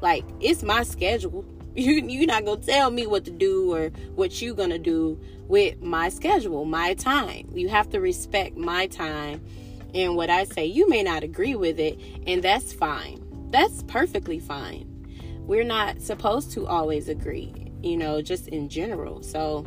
Like 0.00 0.24
it's 0.40 0.62
my 0.62 0.82
schedule. 0.82 1.46
You 1.74 1.94
you're 2.06 2.26
not 2.26 2.44
gonna 2.44 2.60
tell 2.60 2.90
me 2.90 3.06
what 3.06 3.24
to 3.24 3.30
do 3.30 3.72
or 3.72 3.88
what 4.14 4.40
you 4.40 4.54
gonna 4.54 4.78
do 4.78 5.20
with 5.48 5.82
my 5.82 6.08
schedule, 6.08 6.64
my 6.64 6.94
time. 6.94 7.50
You 7.52 7.68
have 7.68 7.90
to 7.90 8.00
respect 8.00 8.56
my 8.56 8.86
time 8.86 9.40
and 9.92 10.16
what 10.16 10.30
I 10.30 10.44
say. 10.44 10.66
You 10.66 10.88
may 10.88 11.02
not 11.02 11.22
agree 11.24 11.54
with 11.54 11.78
it, 11.80 11.98
and 12.26 12.42
that's 12.42 12.72
fine. 12.72 13.24
That's 13.50 13.82
perfectly 13.84 14.38
fine. 14.38 14.90
We're 15.40 15.64
not 15.64 16.00
supposed 16.00 16.52
to 16.52 16.66
always 16.66 17.08
agree, 17.08 17.52
you 17.82 17.96
know, 17.96 18.22
just 18.22 18.48
in 18.48 18.68
general. 18.68 19.22
So 19.22 19.66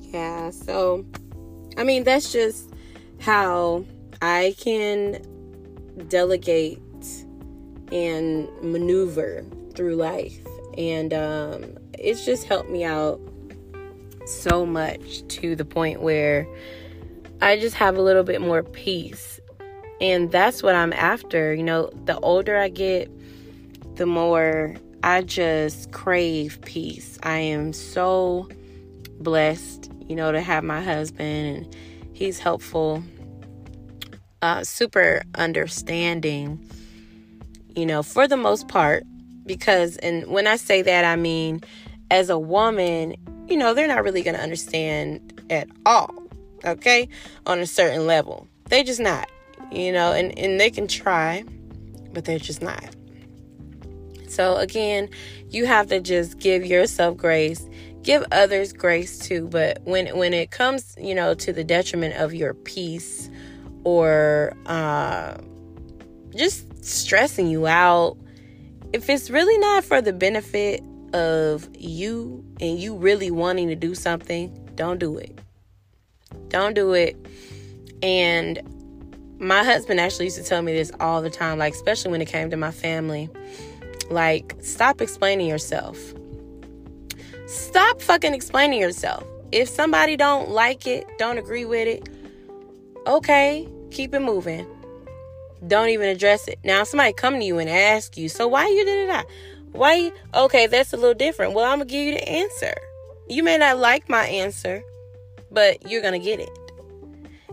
yeah, 0.00 0.50
so 0.50 1.04
I 1.76 1.84
mean 1.84 2.04
that's 2.04 2.32
just 2.32 2.72
how 3.20 3.84
I 4.22 4.54
can 4.58 5.22
delegate 6.08 6.80
and 7.92 8.48
maneuver 8.62 9.44
through 9.76 9.96
life. 9.96 10.38
And 10.76 11.12
um, 11.14 11.78
it's 11.98 12.24
just 12.24 12.44
helped 12.44 12.70
me 12.70 12.84
out 12.84 13.20
so 14.26 14.66
much 14.66 15.26
to 15.28 15.54
the 15.54 15.64
point 15.64 16.02
where 16.02 16.46
I 17.40 17.58
just 17.58 17.76
have 17.76 17.96
a 17.96 18.02
little 18.02 18.24
bit 18.24 18.40
more 18.40 18.62
peace. 18.62 19.40
And 20.00 20.30
that's 20.30 20.62
what 20.62 20.74
I'm 20.74 20.92
after. 20.92 21.54
You 21.54 21.62
know, 21.62 21.90
the 22.04 22.18
older 22.20 22.56
I 22.56 22.68
get, 22.68 23.10
the 23.96 24.06
more 24.06 24.74
I 25.02 25.22
just 25.22 25.92
crave 25.92 26.58
peace. 26.62 27.18
I 27.22 27.38
am 27.38 27.72
so 27.72 28.48
blessed, 29.20 29.90
you 30.06 30.16
know, 30.16 30.32
to 30.32 30.40
have 30.40 30.64
my 30.64 30.82
husband 30.82 31.56
and 31.64 31.76
he's 32.12 32.38
helpful, 32.38 33.02
uh, 34.42 34.64
super 34.64 35.22
understanding, 35.34 36.68
you 37.74 37.86
know, 37.86 38.02
for 38.02 38.28
the 38.28 38.36
most 38.36 38.68
part. 38.68 39.04
Because, 39.46 39.96
and 39.98 40.26
when 40.26 40.46
I 40.46 40.56
say 40.56 40.82
that, 40.82 41.04
I 41.04 41.16
mean, 41.16 41.60
as 42.10 42.30
a 42.30 42.38
woman, 42.38 43.16
you 43.48 43.56
know, 43.56 43.74
they're 43.74 43.88
not 43.88 44.04
really 44.04 44.22
going 44.22 44.36
to 44.36 44.42
understand 44.42 45.42
at 45.50 45.68
all, 45.86 46.12
okay, 46.64 47.08
on 47.46 47.60
a 47.60 47.66
certain 47.66 48.06
level. 48.06 48.48
They 48.68 48.82
just 48.82 49.00
not, 49.00 49.30
you 49.70 49.92
know, 49.92 50.12
and, 50.12 50.36
and 50.38 50.60
they 50.60 50.70
can 50.70 50.88
try, 50.88 51.44
but 52.12 52.24
they're 52.24 52.38
just 52.38 52.62
not. 52.62 52.94
So 54.28 54.56
again, 54.56 55.08
you 55.50 55.66
have 55.66 55.86
to 55.88 56.00
just 56.00 56.38
give 56.38 56.66
yourself 56.66 57.16
grace, 57.16 57.68
give 58.02 58.24
others 58.32 58.72
grace 58.72 59.18
too, 59.18 59.46
but 59.48 59.80
when 59.84 60.06
when 60.16 60.34
it 60.34 60.50
comes, 60.50 60.94
you 60.98 61.14
know, 61.14 61.34
to 61.34 61.52
the 61.52 61.64
detriment 61.64 62.16
of 62.16 62.34
your 62.34 62.52
peace 62.52 63.30
or 63.84 64.52
uh 64.66 65.36
just 66.34 66.84
stressing 66.84 67.46
you 67.46 67.66
out, 67.66 68.18
if 68.96 69.10
it's 69.10 69.28
really 69.28 69.58
not 69.58 69.84
for 69.84 70.00
the 70.00 70.14
benefit 70.14 70.82
of 71.12 71.68
you 71.78 72.42
and 72.62 72.78
you 72.78 72.96
really 72.96 73.30
wanting 73.30 73.68
to 73.68 73.74
do 73.74 73.94
something, 73.94 74.50
don't 74.74 74.98
do 74.98 75.18
it. 75.18 75.38
Don't 76.48 76.72
do 76.72 76.94
it. 76.94 77.14
And 78.02 78.58
my 79.38 79.62
husband 79.62 80.00
actually 80.00 80.24
used 80.24 80.38
to 80.38 80.42
tell 80.42 80.62
me 80.62 80.72
this 80.72 80.90
all 80.98 81.20
the 81.20 81.28
time, 81.28 81.58
like, 81.58 81.74
especially 81.74 82.10
when 82.10 82.22
it 82.22 82.28
came 82.28 82.48
to 82.48 82.56
my 82.56 82.70
family. 82.70 83.28
Like, 84.08 84.56
stop 84.60 85.02
explaining 85.02 85.46
yourself. 85.46 85.98
Stop 87.46 88.00
fucking 88.00 88.32
explaining 88.32 88.80
yourself. 88.80 89.24
If 89.52 89.68
somebody 89.68 90.16
don't 90.16 90.48
like 90.48 90.86
it, 90.86 91.06
don't 91.18 91.36
agree 91.36 91.66
with 91.66 91.86
it, 91.86 92.08
okay, 93.06 93.68
keep 93.90 94.14
it 94.14 94.20
moving. 94.20 94.66
Don't 95.66 95.88
even 95.88 96.08
address 96.08 96.48
it. 96.48 96.58
Now, 96.64 96.84
somebody 96.84 97.12
come 97.12 97.38
to 97.38 97.44
you 97.44 97.58
and 97.58 97.68
ask 97.68 98.16
you, 98.16 98.28
so 98.28 98.46
why 98.46 98.66
you 98.68 98.84
did 98.84 99.08
it? 99.08 99.26
Why? 99.72 100.12
Okay, 100.34 100.66
that's 100.66 100.92
a 100.92 100.96
little 100.96 101.14
different. 101.14 101.54
Well, 101.54 101.64
I'm 101.64 101.78
gonna 101.78 101.86
give 101.86 102.02
you 102.02 102.14
the 102.14 102.28
answer. 102.28 102.74
You 103.28 103.42
may 103.42 103.58
not 103.58 103.78
like 103.78 104.08
my 104.08 104.26
answer, 104.26 104.82
but 105.50 105.90
you're 105.90 106.02
gonna 106.02 106.18
get 106.18 106.40
it. 106.40 106.50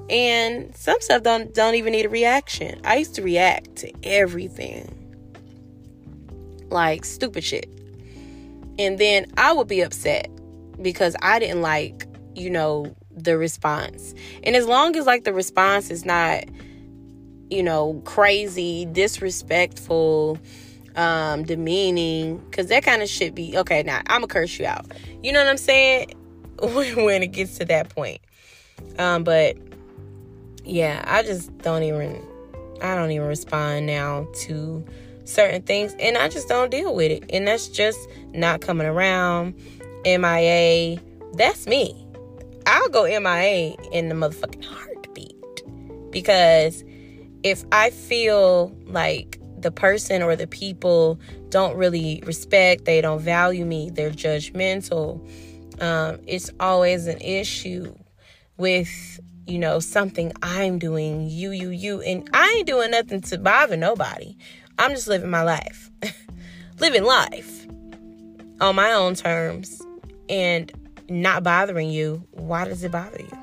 And 0.10 0.76
some 0.76 1.00
stuff 1.00 1.24
don't 1.24 1.54
don't 1.54 1.76
even 1.76 1.94
need 1.94 2.06
a 2.06 2.10
reaction. 2.10 2.80
I 2.84 2.98
used 2.98 3.16
to 3.16 3.22
react 3.22 3.76
to 3.78 3.92
everything 4.04 5.00
like 6.70 7.06
stupid 7.06 7.44
shit. 7.44 7.70
And 8.80 8.98
then 8.98 9.26
I 9.38 9.54
would 9.54 9.68
be 9.68 9.82
upset 9.82 10.30
because 10.82 11.16
I 11.22 11.40
didn't 11.40 11.62
like, 11.62 12.08
you 12.36 12.50
know, 12.50 12.94
the 13.12 13.38
response. 13.38 14.14
And 14.44 14.56
as 14.56 14.66
long 14.66 14.96
as 14.96 15.06
like 15.06 15.24
the 15.24 15.34
response 15.34 15.92
is 15.92 16.06
not, 16.06 16.44
you 17.54 17.64
know, 17.64 18.02
crazy, 18.06 18.86
disrespectful, 18.86 20.38
um, 20.96 21.44
demeaning, 21.44 22.38
because 22.38 22.68
that 22.68 22.84
kind 22.84 23.02
of 23.02 23.10
shit 23.10 23.36
be 23.36 23.58
okay. 23.58 23.84
Now 23.84 24.00
I'm 24.08 24.22
gonna 24.22 24.28
curse 24.28 24.60
you 24.60 24.66
out. 24.66 24.86
You 25.22 25.32
know 25.32 25.40
what 25.40 25.50
I'm 25.50 25.58
saying? 25.58 26.14
when 26.60 27.24
it 27.24 27.32
gets 27.32 27.58
to 27.58 27.66
that 27.66 27.90
point. 27.90 28.22
Um, 28.98 29.24
but 29.24 29.58
yeah, 30.64 31.04
I 31.06 31.24
just 31.24 31.56
don't 31.60 31.84
even 31.84 32.22
I 32.82 32.96
don't 32.96 33.12
even 33.12 33.28
respond 33.28 33.86
now 33.86 34.28
to 34.46 34.86
certain 35.26 35.62
things 35.62 35.96
and 36.00 36.18
I 36.18 36.30
just 36.30 36.48
don't 36.48 36.70
deal 36.70 36.94
with 36.94 37.12
it. 37.12 37.26
And 37.30 37.48
that's 37.48 37.68
just 37.68 38.00
not 38.34 38.62
coming 38.62 38.88
around. 38.88 39.56
MIA. 40.06 41.00
That's 41.34 41.66
me. 41.66 42.06
I'll 42.66 42.90
go 42.90 43.04
MIA 43.04 43.76
in 43.92 44.10
the 44.10 44.16
motherfucking 44.16 44.64
heartbeat. 44.66 46.12
Because 46.12 46.84
if 47.44 47.64
I 47.72 47.90
feel 47.90 48.76
like 48.86 49.40
the 49.58 49.72
person 49.72 50.22
or 50.22 50.36
the 50.36 50.48
people 50.48 51.20
don't 51.50 51.76
really 51.78 52.22
respect, 52.26 52.86
they 52.86 53.02
don't 53.02 53.20
value 53.20 53.66
me, 53.66 53.90
they're 53.90 54.12
judgmental, 54.12 55.20
um, 55.82 56.20
it's 56.28 56.52
always 56.60 57.08
an 57.08 57.20
issue 57.20 57.94
with 58.58 59.20
you 59.46 59.60
know 59.60 59.80
something 59.80 60.32
I'm 60.42 60.80
doing, 60.80 61.30
you, 61.30 61.52
you, 61.52 61.70
you, 61.70 62.02
and 62.02 62.30
I 62.34 62.56
ain't 62.58 62.68
doing 62.68 62.92
nothing 62.92 63.22
to 63.22 63.38
bother 63.38 63.78
nobody. 63.78 64.36
I'm 64.80 64.92
just 64.92 65.08
living 65.08 65.30
my 65.30 65.44
life, 65.44 65.92
living 66.80 67.04
life 67.04 67.68
on 68.62 68.76
my 68.76 68.92
own 68.92 69.16
terms 69.16 69.82
and 70.30 70.72
not 71.10 71.44
bothering 71.44 71.90
you. 71.90 72.26
Why 72.32 72.66
does 72.66 72.84
it 72.84 72.92
bother 72.92 73.22
you? 73.22 73.38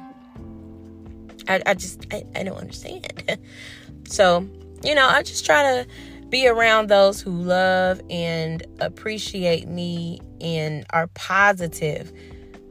I, 1.48 1.62
I 1.66 1.74
just, 1.74 2.06
I, 2.12 2.24
I 2.34 2.42
don't 2.42 2.58
understand. 2.58 3.38
so, 4.10 4.46
you 4.82 4.94
know, 4.94 5.06
I 5.06 5.22
just 5.22 5.46
try 5.46 5.62
to 5.62 5.86
be 6.28 6.48
around 6.48 6.88
those 6.88 7.20
who 7.20 7.30
love 7.30 8.00
and 8.10 8.62
appreciate 8.80 9.68
me 9.68 10.20
and 10.40 10.84
are 10.90 11.06
positive, 11.08 12.12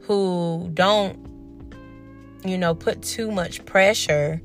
who 0.02 0.70
don't, 0.74 1.18
you 2.44 2.58
know, 2.58 2.74
put 2.74 3.02
too 3.02 3.30
much 3.30 3.64
pressure 3.64 4.42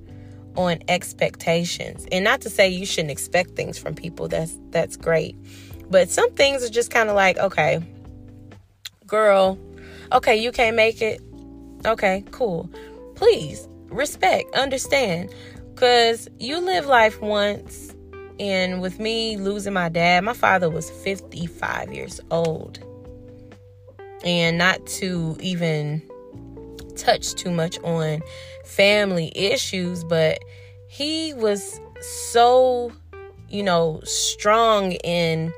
on 0.55 0.79
expectations. 0.87 2.05
And 2.11 2.23
not 2.23 2.41
to 2.41 2.49
say 2.49 2.69
you 2.69 2.85
shouldn't 2.85 3.11
expect 3.11 3.51
things 3.51 3.77
from 3.77 3.93
people. 3.93 4.27
That's 4.27 4.57
that's 4.69 4.95
great. 4.95 5.35
But 5.89 6.09
some 6.09 6.31
things 6.31 6.63
are 6.63 6.69
just 6.69 6.91
kind 6.91 7.09
of 7.09 7.15
like, 7.15 7.37
okay, 7.37 7.83
girl, 9.05 9.59
okay, 10.11 10.37
you 10.37 10.51
can't 10.51 10.75
make 10.75 11.01
it. 11.01 11.21
Okay, 11.85 12.23
cool. 12.31 12.69
Please 13.15 13.67
respect, 13.89 14.53
understand 14.55 15.29
cuz 15.75 16.27
you 16.39 16.59
live 16.59 16.85
life 16.85 17.21
once 17.21 17.93
and 18.39 18.81
with 18.81 18.99
me 18.99 19.37
losing 19.37 19.73
my 19.73 19.89
dad, 19.89 20.23
my 20.23 20.33
father 20.33 20.69
was 20.69 20.89
55 20.89 21.93
years 21.93 22.19
old. 22.31 22.79
And 24.23 24.57
not 24.57 24.85
to 24.87 25.37
even 25.39 26.01
touch 26.97 27.35
too 27.35 27.51
much 27.51 27.77
on 27.79 28.21
family 28.65 29.31
issues, 29.35 30.03
but 30.03 30.39
he 30.87 31.33
was 31.33 31.79
so, 32.31 32.91
you 33.49 33.63
know, 33.63 34.01
strong 34.03 34.93
in 34.93 35.53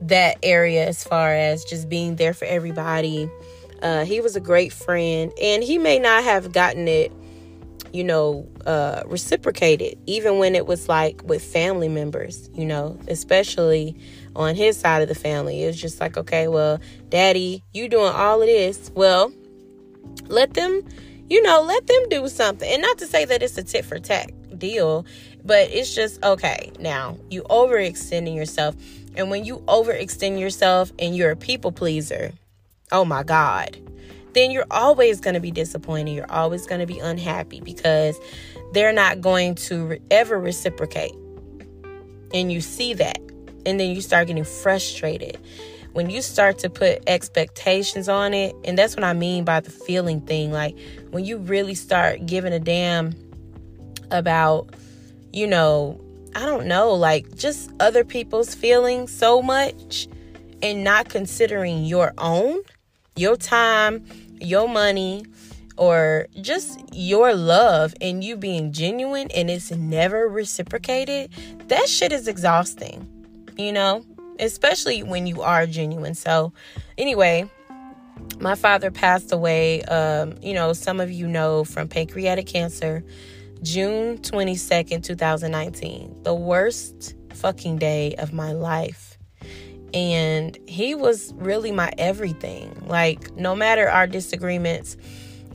that 0.00 0.36
area 0.42 0.86
as 0.86 1.02
far 1.02 1.32
as 1.32 1.64
just 1.64 1.88
being 1.88 2.16
there 2.16 2.34
for 2.34 2.44
everybody. 2.44 3.30
Uh, 3.82 4.04
he 4.04 4.20
was 4.20 4.36
a 4.36 4.40
great 4.40 4.72
friend, 4.72 5.32
and 5.40 5.62
he 5.62 5.78
may 5.78 5.98
not 5.98 6.24
have 6.24 6.52
gotten 6.52 6.88
it, 6.88 7.12
you 7.92 8.04
know, 8.04 8.48
uh, 8.66 9.02
reciprocated, 9.06 9.98
even 10.06 10.38
when 10.38 10.54
it 10.54 10.66
was 10.66 10.88
like 10.88 11.22
with 11.24 11.42
family 11.42 11.88
members, 11.88 12.50
you 12.54 12.64
know, 12.64 12.98
especially 13.08 13.96
on 14.34 14.54
his 14.54 14.76
side 14.76 15.02
of 15.02 15.08
the 15.08 15.14
family. 15.14 15.64
It 15.64 15.66
was 15.66 15.80
just 15.80 16.00
like, 16.00 16.16
okay, 16.16 16.48
well, 16.48 16.80
daddy, 17.08 17.62
you 17.72 17.88
doing 17.88 18.12
all 18.12 18.40
of 18.40 18.46
this. 18.46 18.90
Well, 18.94 19.32
let 20.28 20.54
them, 20.54 20.82
you 21.28 21.42
know, 21.42 21.62
let 21.62 21.86
them 21.86 22.08
do 22.08 22.28
something. 22.28 22.68
And 22.70 22.82
not 22.82 22.98
to 22.98 23.06
say 23.06 23.24
that 23.24 23.42
it's 23.42 23.58
a 23.58 23.62
tit 23.62 23.84
for 23.84 23.98
tat 23.98 24.30
deal, 24.58 25.06
but 25.44 25.70
it's 25.70 25.94
just 25.94 26.22
okay. 26.22 26.72
Now, 26.78 27.18
you 27.30 27.42
overextending 27.44 28.34
yourself. 28.34 28.76
And 29.14 29.30
when 29.30 29.44
you 29.44 29.58
overextend 29.60 30.38
yourself 30.38 30.92
and 30.98 31.16
you're 31.16 31.30
a 31.30 31.36
people 31.36 31.72
pleaser, 31.72 32.32
oh 32.92 33.04
my 33.04 33.22
God, 33.22 33.76
then 34.36 34.50
you're 34.50 34.66
always 34.70 35.20
going 35.20 35.34
to 35.34 35.40
be 35.40 35.50
disappointed. 35.50 36.12
You're 36.12 36.30
always 36.30 36.66
going 36.66 36.80
to 36.80 36.86
be 36.86 36.98
unhappy 36.98 37.60
because 37.60 38.18
they're 38.72 38.92
not 38.92 39.20
going 39.20 39.54
to 39.56 39.98
ever 40.10 40.38
reciprocate. 40.38 41.14
And 42.34 42.52
you 42.52 42.60
see 42.60 42.94
that. 42.94 43.18
And 43.64 43.80
then 43.80 43.94
you 43.94 44.00
start 44.00 44.28
getting 44.28 44.44
frustrated 44.44 45.38
when 45.96 46.10
you 46.10 46.20
start 46.20 46.58
to 46.58 46.68
put 46.68 47.02
expectations 47.06 48.06
on 48.06 48.34
it, 48.34 48.54
and 48.64 48.76
that's 48.76 48.94
what 48.94 49.02
I 49.02 49.14
mean 49.14 49.46
by 49.46 49.60
the 49.60 49.70
feeling 49.70 50.20
thing, 50.20 50.52
like 50.52 50.76
when 51.10 51.24
you 51.24 51.38
really 51.38 51.74
start 51.74 52.26
giving 52.26 52.52
a 52.52 52.58
damn 52.58 53.14
about, 54.10 54.74
you 55.32 55.46
know, 55.46 55.98
I 56.34 56.44
don't 56.44 56.66
know, 56.66 56.92
like 56.92 57.34
just 57.34 57.70
other 57.80 58.04
people's 58.04 58.54
feelings 58.54 59.10
so 59.10 59.40
much 59.40 60.06
and 60.60 60.84
not 60.84 61.08
considering 61.08 61.86
your 61.86 62.12
own, 62.18 62.58
your 63.16 63.36
time, 63.36 64.04
your 64.40 64.68
money, 64.68 65.24
or 65.76 66.26
just 66.40 66.80
your 66.92 67.34
love 67.34 67.94
and 68.00 68.24
you 68.24 68.36
being 68.36 68.72
genuine 68.72 69.30
and 69.34 69.50
it's 69.50 69.70
never 69.70 70.28
reciprocated, 70.28 71.30
that 71.68 71.88
shit 71.88 72.12
is 72.12 72.26
exhausting, 72.28 73.06
you 73.58 73.72
know? 73.72 74.04
especially 74.38 75.02
when 75.02 75.26
you 75.26 75.42
are 75.42 75.66
genuine. 75.66 76.14
So, 76.14 76.52
anyway, 76.98 77.48
my 78.40 78.54
father 78.54 78.90
passed 78.90 79.32
away, 79.32 79.82
um, 79.82 80.34
you 80.42 80.54
know, 80.54 80.72
some 80.72 81.00
of 81.00 81.10
you 81.10 81.26
know 81.26 81.64
from 81.64 81.88
pancreatic 81.88 82.46
cancer, 82.46 83.04
June 83.62 84.18
22nd, 84.18 85.02
2019. 85.02 86.22
The 86.22 86.34
worst 86.34 87.14
fucking 87.32 87.78
day 87.78 88.14
of 88.16 88.32
my 88.32 88.52
life. 88.52 89.15
And 89.96 90.58
he 90.68 90.94
was 90.94 91.32
really 91.36 91.72
my 91.72 91.90
everything. 91.96 92.84
Like, 92.86 93.34
no 93.34 93.56
matter 93.56 93.88
our 93.88 94.06
disagreements 94.06 94.98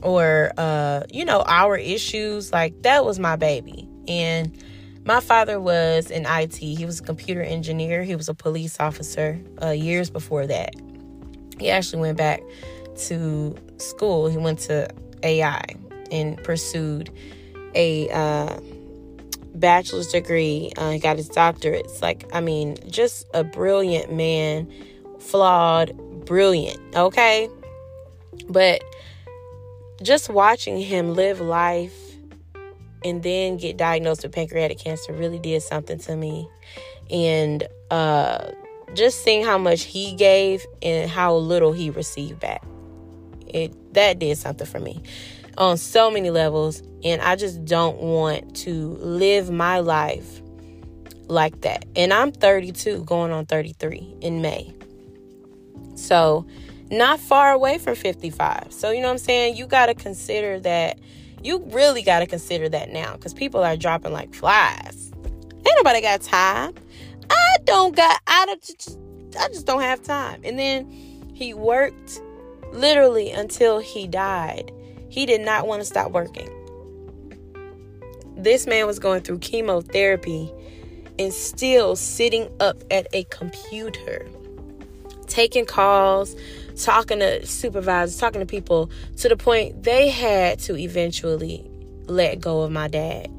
or, 0.02 0.50
uh, 0.58 1.04
you 1.12 1.24
know, 1.24 1.44
our 1.46 1.76
issues, 1.76 2.52
like, 2.52 2.82
that 2.82 3.04
was 3.04 3.20
my 3.20 3.36
baby. 3.36 3.88
And 4.08 4.52
my 5.04 5.20
father 5.20 5.60
was 5.60 6.10
in 6.10 6.26
IT. 6.26 6.56
He 6.56 6.84
was 6.84 6.98
a 6.98 7.04
computer 7.04 7.40
engineer. 7.40 8.02
He 8.02 8.16
was 8.16 8.28
a 8.28 8.34
police 8.34 8.80
officer 8.80 9.40
uh, 9.62 9.70
years 9.70 10.10
before 10.10 10.48
that. 10.48 10.74
He 11.60 11.70
actually 11.70 12.00
went 12.00 12.18
back 12.18 12.42
to 13.06 13.54
school. 13.76 14.28
He 14.28 14.38
went 14.38 14.58
to 14.60 14.88
AI 15.22 15.62
and 16.10 16.36
pursued 16.42 17.10
a 17.76 18.10
uh, 18.10 18.58
bachelor's 19.54 20.08
degree. 20.08 20.72
Uh, 20.76 20.90
he 20.90 20.98
got 20.98 21.16
his 21.16 21.28
doctorate. 21.28 21.86
It's 21.86 22.02
like, 22.02 22.28
I 22.32 22.40
mean, 22.40 22.76
just 22.88 23.26
a 23.34 23.44
brilliant 23.44 24.12
man, 24.12 24.70
flawed, 25.18 25.96
brilliant, 26.24 26.78
okay? 26.94 27.48
But 28.48 28.82
just 30.02 30.28
watching 30.28 30.80
him 30.80 31.14
live 31.14 31.40
life 31.40 31.96
and 33.04 33.22
then 33.22 33.56
get 33.56 33.76
diagnosed 33.76 34.22
with 34.22 34.32
pancreatic 34.32 34.78
cancer 34.78 35.12
really 35.12 35.38
did 35.38 35.62
something 35.62 35.98
to 35.98 36.16
me. 36.16 36.48
And 37.10 37.66
uh, 37.90 38.52
just 38.94 39.22
seeing 39.22 39.44
how 39.44 39.58
much 39.58 39.82
he 39.82 40.14
gave 40.14 40.64
and 40.82 41.10
how 41.10 41.34
little 41.34 41.72
he 41.72 41.90
received 41.90 42.40
back 42.40 42.62
it 43.52 43.94
that 43.94 44.18
did 44.18 44.36
something 44.38 44.66
for 44.66 44.80
me 44.80 45.02
on 45.58 45.76
so 45.76 46.10
many 46.10 46.30
levels 46.30 46.82
and 47.04 47.20
I 47.20 47.36
just 47.36 47.64
don't 47.64 47.98
want 47.98 48.56
to 48.56 48.96
live 49.00 49.50
my 49.50 49.80
life 49.80 50.40
like 51.28 51.62
that. 51.62 51.84
And 51.96 52.12
I'm 52.12 52.32
32 52.32 53.04
going 53.04 53.32
on 53.32 53.46
33 53.46 54.16
in 54.20 54.42
May. 54.42 54.72
So, 55.94 56.46
not 56.90 57.20
far 57.20 57.52
away 57.52 57.78
from 57.78 57.94
55. 57.94 58.66
So, 58.70 58.90
you 58.90 59.00
know 59.00 59.06
what 59.06 59.12
I'm 59.12 59.18
saying? 59.18 59.56
You 59.56 59.66
got 59.66 59.86
to 59.86 59.94
consider 59.94 60.60
that 60.60 60.98
you 61.42 61.58
really 61.70 62.02
got 62.02 62.20
to 62.20 62.26
consider 62.26 62.68
that 62.68 62.90
now 62.92 63.16
cuz 63.16 63.34
people 63.34 63.64
are 63.64 63.76
dropping 63.76 64.12
like 64.12 64.34
flies. 64.34 65.10
Ain't 65.24 65.76
nobody 65.76 66.00
got 66.00 66.20
time. 66.22 66.74
I 67.30 67.56
don't 67.64 67.96
got 67.96 68.20
I 68.26 68.46
don't 68.46 68.98
I 69.40 69.48
just 69.48 69.66
don't 69.66 69.80
have 69.80 70.02
time. 70.02 70.40
And 70.44 70.58
then 70.58 70.90
he 71.34 71.54
worked 71.54 72.20
literally 72.72 73.30
until 73.30 73.78
he 73.78 74.06
died. 74.06 74.72
He 75.12 75.26
did 75.26 75.42
not 75.42 75.66
want 75.66 75.82
to 75.82 75.84
stop 75.84 76.10
working. 76.10 76.48
This 78.34 78.66
man 78.66 78.86
was 78.86 78.98
going 78.98 79.20
through 79.20 79.40
chemotherapy 79.40 80.50
and 81.18 81.34
still 81.34 81.96
sitting 81.96 82.48
up 82.60 82.82
at 82.90 83.06
a 83.12 83.24
computer, 83.24 84.26
taking 85.26 85.66
calls, 85.66 86.34
talking 86.82 87.18
to 87.18 87.44
supervisors, 87.46 88.16
talking 88.16 88.40
to 88.40 88.46
people 88.46 88.90
to 89.18 89.28
the 89.28 89.36
point 89.36 89.82
they 89.82 90.08
had 90.08 90.58
to 90.60 90.78
eventually 90.78 91.70
let 92.06 92.40
go 92.40 92.62
of 92.62 92.72
my 92.72 92.88
dad. 92.88 93.30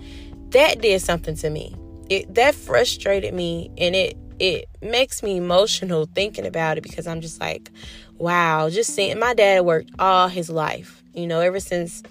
That 0.51 0.79
did 0.79 1.01
something 1.01 1.35
to 1.37 1.49
me. 1.49 1.75
It 2.07 2.35
that 2.35 2.53
frustrated 2.53 3.33
me 3.33 3.71
and 3.79 3.95
it 3.95 4.15
it 4.37 4.65
makes 4.83 5.23
me 5.23 5.37
emotional 5.37 6.07
thinking 6.13 6.45
about 6.45 6.77
it 6.77 6.81
because 6.81 7.07
I'm 7.07 7.19
just 7.21 7.39
like, 7.39 7.71
wow, 8.13 8.69
just 8.69 8.93
seeing 8.93 9.17
my 9.17 9.33
dad 9.33 9.65
worked 9.65 9.89
all 9.97 10.27
his 10.27 10.51
life, 10.51 11.02
you 11.13 11.27
know, 11.27 11.39
ever 11.39 11.59
since 11.59 12.03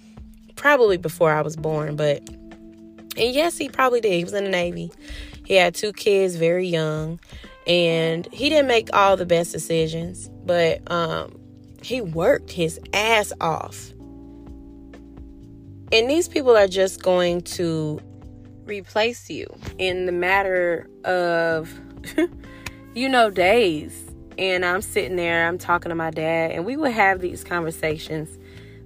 probably 0.56 0.96
before 0.96 1.32
I 1.32 1.42
was 1.42 1.56
born, 1.56 1.96
but 1.96 2.28
and 3.16 3.34
yes, 3.34 3.58
he 3.58 3.68
probably 3.68 4.00
did. 4.00 4.12
He 4.12 4.24
was 4.24 4.32
in 4.32 4.44
the 4.44 4.50
Navy. 4.50 4.90
He 5.44 5.54
had 5.54 5.74
two 5.74 5.92
kids 5.92 6.36
very 6.36 6.66
young, 6.66 7.20
and 7.66 8.26
he 8.32 8.48
didn't 8.48 8.68
make 8.68 8.88
all 8.94 9.16
the 9.16 9.26
best 9.26 9.52
decisions, 9.52 10.28
but 10.44 10.80
um 10.90 11.38
he 11.82 12.00
worked 12.00 12.50
his 12.50 12.78
ass 12.92 13.32
off. 13.40 13.90
And 15.90 16.08
these 16.08 16.28
people 16.28 16.56
are 16.56 16.68
just 16.68 17.02
going 17.02 17.42
to 17.42 18.00
replace 18.64 19.28
you 19.28 19.46
in 19.78 20.06
the 20.06 20.12
matter 20.12 20.88
of 21.04 21.68
you 22.94 23.08
know 23.08 23.28
days 23.28 24.12
and 24.38 24.64
I'm 24.64 24.82
sitting 24.82 25.16
there, 25.16 25.46
I'm 25.46 25.58
talking 25.58 25.90
to 25.90 25.94
my 25.94 26.10
dad, 26.10 26.52
and 26.52 26.64
we 26.64 26.76
would 26.76 26.92
have 26.92 27.20
these 27.20 27.44
conversations 27.44 28.38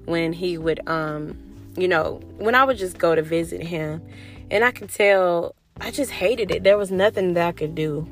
when 0.07 0.33
he 0.33 0.59
would, 0.59 0.81
um, 0.89 1.37
you 1.77 1.87
know, 1.87 2.21
when 2.39 2.55
I 2.55 2.65
would 2.65 2.79
just 2.79 2.99
go 2.99 3.15
to 3.15 3.23
visit 3.23 3.63
him. 3.63 4.03
And 4.51 4.65
I 4.65 4.71
could 4.71 4.89
tell 4.89 5.55
I 5.81 5.91
just 5.91 6.11
hated 6.11 6.51
it. 6.51 6.65
There 6.65 6.79
was 6.79 6.91
nothing 6.91 7.35
that 7.35 7.47
I 7.49 7.53
could 7.53 7.75
do, 7.75 8.09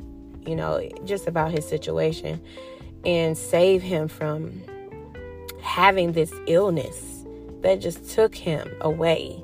you 0.47 0.55
know, 0.55 0.87
just 1.05 1.27
about 1.27 1.51
his 1.51 1.67
situation 1.67 2.43
and 3.07 3.37
save 3.39 3.83
him 3.83 4.09
from 4.09 4.63
having 5.63 6.13
this 6.13 6.33
illness 6.47 7.25
that 7.63 7.81
just 7.81 8.11
took 8.11 8.35
him 8.35 8.71
away. 8.81 9.43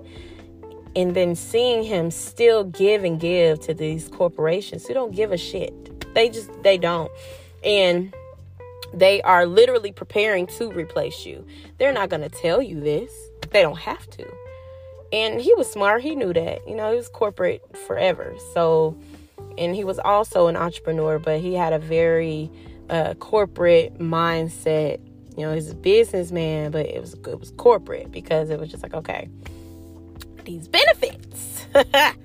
And 0.95 1.15
then 1.15 1.37
seeing 1.37 1.85
him 1.85 2.11
still 2.11 2.65
give 2.65 3.05
and 3.05 3.19
give 3.19 3.61
to 3.61 3.73
these 3.73 4.09
corporations 4.09 4.87
who 4.87 4.93
don't 4.93 5.15
give 5.15 5.33
a 5.33 5.39
shit. 5.39 5.73
They 6.15 6.29
just, 6.29 6.51
they 6.63 6.77
don't 6.77 7.11
and 7.65 8.15
they 8.93 9.23
are 9.23 9.47
literally 9.47 9.93
preparing 9.93 10.47
to 10.49 10.71
replace 10.71 11.25
you. 11.25 11.47
They're 11.79 11.93
not 11.93 12.09
going 12.09 12.23
to 12.23 12.29
tell 12.29 12.61
you 12.61 12.81
this. 12.81 13.13
They 13.51 13.63
don't 13.63 13.79
have 13.79 14.09
to. 14.11 14.27
And 15.13 15.41
he 15.41 15.53
was 15.55 15.71
smart. 15.71 16.03
He 16.03 16.15
knew 16.15 16.33
that. 16.33 16.67
You 16.69 16.75
know, 16.75 16.91
he 16.91 16.97
was 16.97 17.09
corporate 17.09 17.63
forever. 17.87 18.35
So, 18.55 18.97
and 19.59 19.75
he 19.75 19.85
was 19.85 19.99
also 19.99 20.47
an 20.47 20.57
entrepreneur, 20.57 21.19
but 21.19 21.41
he 21.41 21.55
had 21.55 21.73
a 21.73 21.79
very 21.79 22.51
uh, 22.89 23.15
corporate 23.15 23.99
mindset. 23.99 25.01
You 25.37 25.47
know, 25.47 25.55
he's 25.55 25.71
a 25.71 25.75
businessman, 25.75 26.71
but 26.71 26.87
it 26.87 27.01
was 27.01 27.15
it 27.15 27.39
was 27.39 27.53
corporate 27.53 28.13
because 28.13 28.51
it 28.51 28.59
was 28.59 28.71
just 28.71 28.83
like, 28.83 28.95
okay, 28.95 29.29
these 30.45 30.69
benefits. 30.69 31.67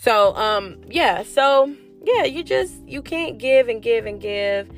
so, 0.00 0.34
um, 0.36 0.80
yeah, 0.88 1.22
so 1.22 1.74
yeah, 2.02 2.24
you 2.24 2.42
just 2.42 2.74
you 2.86 3.02
can't 3.02 3.38
give 3.38 3.68
and 3.68 3.82
give 3.82 4.06
and 4.06 4.20
give 4.20 4.68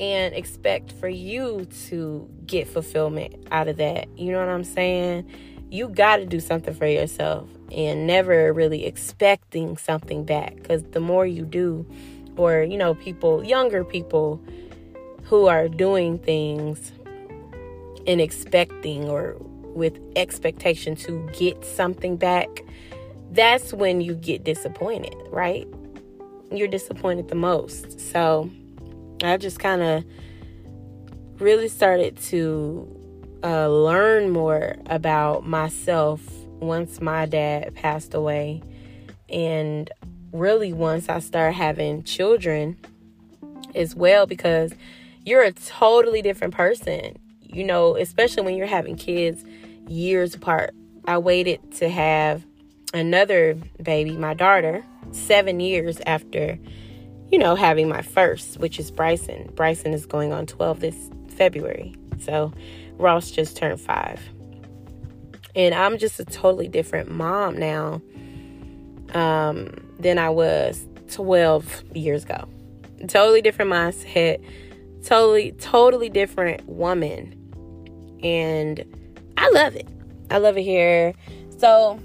and 0.00 0.34
expect 0.34 0.92
for 0.92 1.08
you 1.08 1.66
to 1.88 2.28
get 2.46 2.68
fulfillment 2.68 3.34
out 3.50 3.68
of 3.68 3.76
that. 3.76 4.06
You 4.18 4.32
know 4.32 4.38
what 4.38 4.48
I'm 4.48 4.64
saying? 4.64 5.28
You 5.70 5.88
got 5.88 6.16
to 6.16 6.26
do 6.26 6.40
something 6.40 6.74
for 6.74 6.86
yourself 6.86 7.48
and 7.70 8.06
never 8.06 8.52
really 8.52 8.84
expecting 8.84 9.76
something 9.76 10.24
back 10.24 10.62
cuz 10.64 10.82
the 10.90 11.00
more 11.00 11.26
you 11.26 11.44
do 11.44 11.86
or 12.36 12.62
you 12.62 12.76
know 12.76 12.94
people 12.94 13.42
younger 13.42 13.82
people 13.82 14.38
who 15.24 15.46
are 15.46 15.68
doing 15.68 16.18
things 16.18 16.92
and 18.06 18.20
expecting 18.20 19.08
or 19.08 19.36
with 19.74 19.98
expectation 20.16 20.94
to 20.94 21.26
get 21.32 21.64
something 21.64 22.16
back 22.16 22.62
that's 23.30 23.72
when 23.72 24.02
you 24.02 24.14
get 24.14 24.44
disappointed, 24.44 25.16
right? 25.30 25.66
you're 26.56 26.68
disappointed 26.68 27.28
the 27.28 27.34
most. 27.34 28.00
So 28.00 28.50
I 29.22 29.36
just 29.36 29.58
kind 29.58 29.82
of 29.82 30.04
really 31.40 31.68
started 31.68 32.16
to 32.18 32.88
uh, 33.44 33.68
learn 33.68 34.30
more 34.30 34.76
about 34.86 35.46
myself 35.46 36.20
once 36.60 37.00
my 37.00 37.26
dad 37.26 37.74
passed 37.74 38.14
away. 38.14 38.62
And 39.28 39.90
really, 40.32 40.72
once 40.72 41.08
I 41.08 41.18
started 41.18 41.54
having 41.54 42.02
children 42.04 42.76
as 43.74 43.94
well, 43.94 44.26
because 44.26 44.72
you're 45.24 45.42
a 45.42 45.52
totally 45.52 46.22
different 46.22 46.54
person, 46.54 47.18
you 47.40 47.64
know, 47.64 47.96
especially 47.96 48.42
when 48.42 48.56
you're 48.56 48.66
having 48.66 48.96
kids 48.96 49.44
years 49.88 50.34
apart. 50.34 50.74
I 51.06 51.18
waited 51.18 51.72
to 51.72 51.88
have 51.88 52.44
another 52.94 53.54
baby, 53.82 54.16
my 54.16 54.34
daughter, 54.34 54.84
seven 55.10 55.60
years 55.60 56.00
after, 56.06 56.58
you 57.32 57.38
know, 57.38 57.54
having 57.54 57.88
my 57.88 58.02
first, 58.02 58.58
which 58.58 58.78
is 58.78 58.90
Bryson. 58.90 59.50
Bryson 59.54 59.94
is 59.94 60.04
going 60.04 60.34
on 60.34 60.44
12 60.44 60.80
this 60.80 61.10
February. 61.28 61.94
So 62.20 62.52
Ross 62.98 63.30
just 63.30 63.56
turned 63.56 63.80
five. 63.80 64.20
And 65.56 65.74
I'm 65.74 65.96
just 65.96 66.20
a 66.20 66.26
totally 66.26 66.68
different 66.68 67.10
mom 67.10 67.58
now 67.58 68.02
um, 69.14 69.74
than 69.98 70.18
I 70.18 70.28
was 70.28 70.86
12 71.10 71.84
years 71.94 72.24
ago. 72.24 72.46
Totally 73.08 73.40
different 73.40 73.70
mindset, 73.70 74.44
totally, 75.02 75.52
totally 75.52 76.10
different 76.10 76.66
woman. 76.68 77.38
And 78.22 78.84
I 79.38 79.48
love 79.50 79.74
it. 79.74 79.88
I 80.30 80.36
love 80.36 80.58
it 80.58 80.62
here. 80.62 81.14
So 81.58 81.98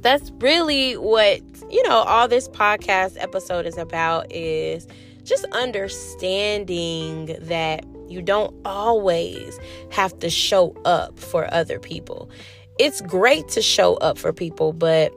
that's 0.00 0.30
really 0.38 0.96
what 0.96 1.40
you 1.70 1.82
know 1.88 2.02
all 2.02 2.28
this 2.28 2.48
podcast 2.48 3.16
episode 3.20 3.66
is 3.66 3.76
about 3.78 4.30
is 4.32 4.86
just 5.24 5.44
understanding 5.52 7.36
that 7.40 7.84
You 8.08 8.22
don't 8.22 8.54
always 8.64 9.58
have 9.90 10.18
to 10.20 10.30
show 10.30 10.74
up 10.86 11.18
for 11.18 11.52
other 11.52 11.78
people. 11.78 12.30
It's 12.78 13.02
great 13.02 13.48
to 13.48 13.60
show 13.60 13.96
up 13.96 14.16
for 14.16 14.32
people, 14.32 14.72
but 14.72 15.12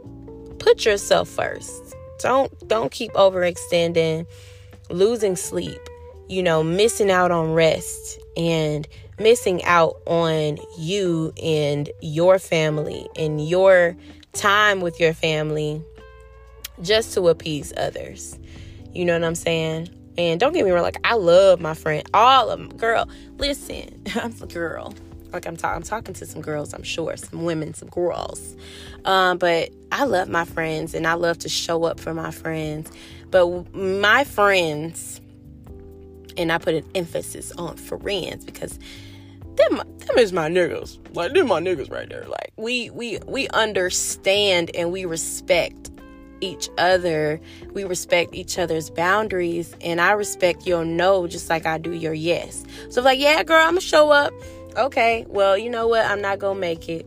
put 0.60 0.86
yourself 0.86 1.30
first. 1.30 1.96
Don't 2.20 2.52
don't 2.68 2.92
keep 2.92 3.14
overextending, 3.14 4.26
losing 4.90 5.36
sleep, 5.36 5.80
you 6.28 6.44
know, 6.44 6.64
missing 6.64 7.10
out 7.10 7.32
on 7.32 7.54
rest 7.54 8.20
and 8.36 8.88
missing 9.20 9.64
out 9.64 10.02
on 10.06 10.58
you 10.78 11.32
and 11.42 11.90
your 12.02 12.40
family 12.40 13.08
and 13.16 13.48
your 13.48 13.96
time 14.34 14.82
with 14.82 15.00
your 15.00 15.14
family 15.14 15.84
just 16.82 17.14
to 17.14 17.28
appease 17.30 17.74
others. 17.78 18.38
You 18.94 19.06
know 19.06 19.14
what 19.14 19.24
I'm 19.24 19.36
saying? 19.36 19.90
And 20.18 20.40
don't 20.40 20.54
get 20.54 20.66
me 20.66 20.72
wrong, 20.72 20.84
like 20.84 20.98
I 21.04 21.16
love 21.16 21.62
my 21.62 21.74
friend, 21.74 22.08
all 22.14 22.50
of 22.50 22.60
them. 22.60 22.78
Girl, 22.78 23.08
listen, 23.38 24.02
I'm 24.16 24.36
a 24.42 24.48
girl. 24.48 24.94
Like 25.32 25.46
I'm, 25.48 25.56
talking, 25.56 25.78
I'm 25.78 25.84
talking 25.84 26.14
to 26.16 26.26
some 26.26 26.42
girls, 26.42 26.74
I'm 26.74 26.84
sure, 26.84 27.16
some 27.16 27.46
women, 27.46 27.74
some 27.74 27.88
girls. 27.88 28.58
Um, 29.06 29.38
but 29.38 29.70
I 29.92 30.04
love 30.04 30.28
my 30.28 30.44
friends, 30.44 30.94
and 30.94 31.08
I 31.08 31.14
love 31.14 31.40
to 31.40 31.50
show 31.50 31.86
up 31.86 32.02
for 32.02 32.14
my 32.14 32.32
friends. 32.32 32.92
But 33.30 33.74
my 33.74 34.26
friends, 34.26 35.22
and 36.36 36.52
I 36.52 36.58
put 36.58 36.76
an 36.76 36.86
emphasis 36.96 37.54
on 37.54 37.78
friends 37.78 38.44
because 38.44 38.78
them, 39.56 39.78
them 39.78 40.18
is 40.18 40.34
my 40.34 40.50
niggas. 40.50 40.98
Like 41.16 41.34
them 41.34 41.48
my 41.48 41.62
niggas 41.62 41.90
right 41.90 42.10
there. 42.10 42.26
Like 42.28 42.52
we 42.58 42.90
we 42.90 43.20
we 43.26 43.48
understand 43.50 44.72
and 44.76 44.92
we 44.92 45.06
respect 45.06 45.90
each 46.42 46.70
other. 46.78 47.40
We 47.72 47.84
respect 47.84 48.36
each 48.36 48.60
other's 48.60 48.90
boundaries. 48.90 49.74
And 49.82 50.02
I 50.02 50.12
respect 50.12 50.68
your 50.68 50.84
no 50.84 51.28
just 51.28 51.50
like 51.50 51.66
I 51.66 51.78
do 51.78 51.94
your 51.94 52.14
yes. 52.14 52.66
So, 52.90 53.02
like, 53.02 53.20
yeah, 53.20 53.42
girl, 53.44 53.66
I'm 53.66 53.76
to 53.76 53.82
show 53.82 54.12
up. 54.12 54.34
Okay, 54.76 55.26
well, 55.28 55.58
you 55.58 55.70
know 55.70 55.88
what? 55.88 56.06
I'm 56.06 56.22
not 56.22 56.40
to 56.40 56.56
make 56.56 56.90
it. 56.90 57.06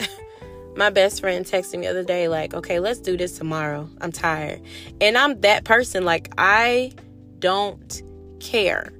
My 0.76 0.90
best 0.90 1.20
friend 1.20 1.44
texted 1.44 1.78
me 1.78 1.86
the 1.86 1.90
other 1.90 2.04
day, 2.04 2.28
like, 2.28 2.54
okay, 2.54 2.80
let's 2.80 3.00
do 3.00 3.16
this 3.16 3.38
tomorrow. 3.38 3.88
I'm 4.00 4.12
tired. 4.12 4.60
And 5.00 5.16
I'm 5.16 5.40
that 5.42 5.64
person, 5.64 6.04
like, 6.04 6.32
I 6.38 6.92
don't 7.38 8.02
care. 8.40 8.92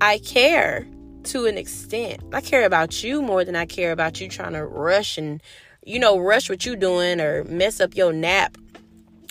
I 0.00 0.18
care 0.18 0.86
to 1.24 1.46
an 1.46 1.58
extent. 1.58 2.22
I 2.32 2.40
care 2.40 2.64
about 2.64 3.02
you 3.02 3.22
more 3.22 3.44
than 3.44 3.56
I 3.56 3.66
care 3.66 3.92
about 3.92 4.20
you 4.20 4.28
trying 4.28 4.52
to 4.52 4.64
rush 4.64 5.18
and, 5.18 5.42
you 5.84 5.98
know, 5.98 6.18
rush 6.18 6.48
what 6.48 6.64
you 6.64 6.76
doing 6.76 7.20
or 7.20 7.44
mess 7.44 7.80
up 7.80 7.96
your 7.96 8.12
nap 8.12 8.56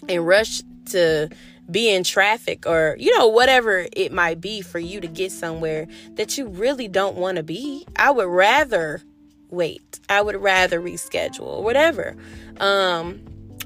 and 0.07 0.25
rush 0.25 0.61
to 0.87 1.29
be 1.69 1.93
in 1.93 2.03
traffic 2.03 2.65
or 2.65 2.95
you 2.97 3.17
know 3.17 3.27
whatever 3.27 3.85
it 3.91 4.11
might 4.11 4.39
be 4.39 4.61
for 4.61 4.79
you 4.79 5.01
to 5.01 5.07
get 5.07 5.31
somewhere 5.31 5.85
that 6.11 6.37
you 6.37 6.47
really 6.47 6.87
don't 6.87 7.17
want 7.17 7.37
to 7.37 7.43
be. 7.43 7.85
I 7.95 8.11
would 8.11 8.27
rather 8.27 9.01
wait. 9.49 9.99
I 10.09 10.21
would 10.21 10.37
rather 10.37 10.79
reschedule 10.79 11.61
whatever 11.61 12.15
um 12.59 13.21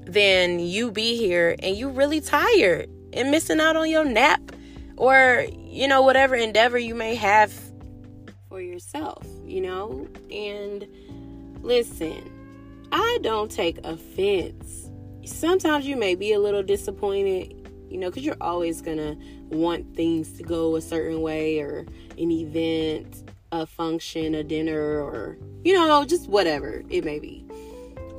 than 0.05 0.59
you 0.59 0.91
be 0.91 1.15
here 1.15 1.55
and 1.59 1.75
you 1.75 1.89
really 1.89 2.21
tired 2.21 2.89
and 3.13 3.29
missing 3.29 3.59
out 3.59 3.75
on 3.75 3.89
your 3.89 4.03
nap 4.03 4.41
or 4.97 5.45
you 5.55 5.87
know 5.87 6.01
whatever 6.01 6.35
endeavor 6.35 6.77
you 6.77 6.95
may 6.95 7.15
have 7.15 7.53
for 8.49 8.61
yourself 8.61 9.25
you 9.45 9.61
know? 9.61 10.07
And 10.31 10.87
listen 11.61 12.31
i 12.91 13.19
don't 13.21 13.51
take 13.51 13.77
offense 13.85 14.80
sometimes 15.25 15.85
you 15.85 15.95
may 15.95 16.15
be 16.15 16.33
a 16.33 16.39
little 16.39 16.63
disappointed, 16.63 17.55
you 17.89 17.97
know, 17.97 18.09
because 18.09 18.23
you're 18.23 18.37
always 18.41 18.81
gonna 18.81 19.17
want 19.49 19.95
things 19.95 20.31
to 20.33 20.43
go 20.43 20.75
a 20.75 20.81
certain 20.81 21.21
way 21.21 21.59
or 21.59 21.85
an 22.17 22.31
event, 22.31 23.31
a 23.51 23.65
function, 23.65 24.35
a 24.35 24.43
dinner, 24.43 25.01
or 25.01 25.37
you 25.63 25.73
know, 25.73 26.05
just 26.05 26.29
whatever 26.29 26.83
it 26.89 27.03
may 27.03 27.19
be. 27.19 27.45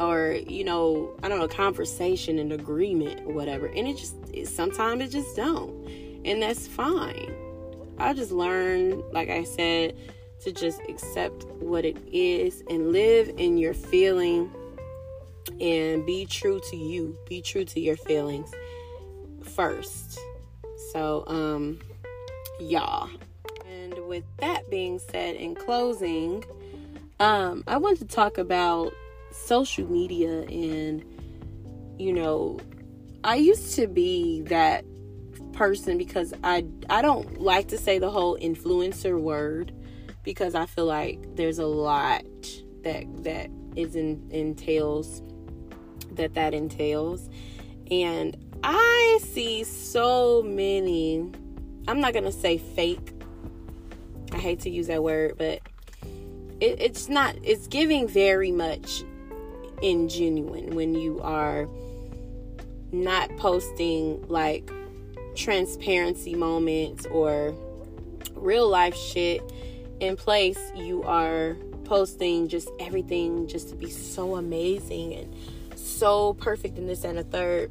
Or, 0.00 0.32
you 0.48 0.64
know, 0.64 1.14
I 1.22 1.28
don't 1.28 1.38
know, 1.38 1.48
conversation 1.48 2.38
and 2.38 2.52
agreement 2.52 3.26
whatever. 3.26 3.66
And 3.66 3.86
it 3.86 3.96
just 3.96 4.16
it, 4.32 4.48
sometimes 4.48 5.02
it 5.02 5.08
just 5.08 5.36
don't. 5.36 5.86
And 6.24 6.42
that's 6.42 6.66
fine. 6.66 7.34
I 7.98 8.14
just 8.14 8.32
learned, 8.32 9.02
like 9.12 9.28
I 9.28 9.44
said, 9.44 9.96
to 10.40 10.52
just 10.52 10.80
accept 10.88 11.44
what 11.60 11.84
it 11.84 11.96
is 12.12 12.64
and 12.68 12.92
live 12.92 13.32
in 13.36 13.58
your 13.58 13.74
feeling 13.74 14.50
and 15.60 16.04
be 16.06 16.26
true 16.26 16.60
to 16.70 16.76
you. 16.76 17.16
Be 17.28 17.42
true 17.42 17.64
to 17.64 17.80
your 17.80 17.96
feelings 17.96 18.52
first. 19.42 20.18
So 20.92 21.24
um 21.26 21.80
y'all. 22.60 23.10
And 23.66 24.06
with 24.06 24.24
that 24.38 24.70
being 24.70 24.98
said 24.98 25.36
in 25.36 25.54
closing 25.54 26.44
um 27.22 27.62
i 27.68 27.76
want 27.76 27.98
to 27.98 28.04
talk 28.04 28.36
about 28.36 28.92
social 29.30 29.88
media 29.88 30.42
and 30.42 31.04
you 31.98 32.12
know 32.12 32.58
i 33.22 33.36
used 33.36 33.76
to 33.76 33.86
be 33.86 34.42
that 34.42 34.84
person 35.52 35.96
because 35.96 36.34
i 36.42 36.64
i 36.90 37.00
don't 37.00 37.40
like 37.40 37.68
to 37.68 37.78
say 37.78 37.98
the 37.98 38.10
whole 38.10 38.36
influencer 38.38 39.18
word 39.20 39.72
because 40.24 40.54
i 40.54 40.66
feel 40.66 40.86
like 40.86 41.18
there's 41.36 41.58
a 41.58 41.66
lot 41.66 42.24
that 42.82 43.04
that 43.22 43.48
is 43.76 43.94
in, 43.94 44.26
entails 44.30 45.22
that 46.16 46.34
that 46.34 46.54
entails. 46.54 47.28
And 47.90 48.36
I 48.64 49.18
see 49.22 49.64
so 49.64 50.42
many, 50.42 51.30
I'm 51.88 52.00
not 52.00 52.12
going 52.12 52.24
to 52.24 52.32
say 52.32 52.58
fake. 52.58 53.12
I 54.32 54.38
hate 54.38 54.60
to 54.60 54.70
use 54.70 54.86
that 54.86 55.02
word, 55.02 55.34
but 55.36 55.60
it, 56.60 56.80
it's 56.80 57.08
not, 57.08 57.36
it's 57.42 57.66
giving 57.66 58.08
very 58.08 58.52
much 58.52 59.02
ingenuine 59.82 60.74
when 60.74 60.94
you 60.94 61.20
are 61.22 61.68
not 62.92 63.36
posting 63.36 64.26
like 64.28 64.70
transparency 65.34 66.34
moments 66.34 67.06
or 67.06 67.54
real 68.34 68.68
life 68.68 68.96
shit 68.96 69.42
in 70.00 70.16
place. 70.16 70.72
You 70.74 71.02
are 71.02 71.56
posting 71.84 72.48
just 72.48 72.70
everything 72.78 73.48
just 73.48 73.68
to 73.70 73.74
be 73.74 73.90
so 73.90 74.36
amazing 74.36 75.14
and 75.14 75.34
so 75.94 76.34
perfect 76.34 76.78
in 76.78 76.86
this 76.86 77.04
and 77.04 77.18
a 77.18 77.22
third. 77.22 77.70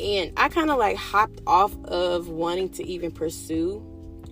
And 0.00 0.32
I 0.36 0.48
kind 0.48 0.70
of 0.70 0.78
like 0.78 0.96
hopped 0.96 1.40
off 1.46 1.76
of 1.84 2.28
wanting 2.28 2.68
to 2.70 2.86
even 2.86 3.10
pursue 3.10 3.84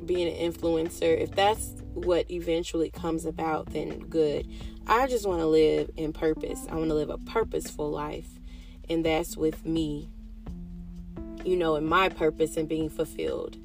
being 0.04 0.28
an 0.28 0.52
influencer. 0.52 1.20
If 1.20 1.32
that's 1.32 1.74
what 1.94 2.30
eventually 2.30 2.90
comes 2.90 3.24
about, 3.24 3.72
then 3.72 3.98
good. 4.00 4.46
I 4.86 5.08
just 5.08 5.26
want 5.26 5.40
to 5.40 5.46
live 5.46 5.90
in 5.96 6.12
purpose. 6.12 6.66
I 6.70 6.76
want 6.76 6.88
to 6.88 6.94
live 6.94 7.10
a 7.10 7.18
purposeful 7.18 7.90
life. 7.90 8.28
And 8.88 9.04
that's 9.04 9.36
with 9.36 9.66
me, 9.66 10.08
you 11.44 11.56
know, 11.56 11.74
in 11.74 11.84
my 11.84 12.08
purpose 12.08 12.56
and 12.56 12.68
being 12.68 12.88
fulfilled. 12.88 13.56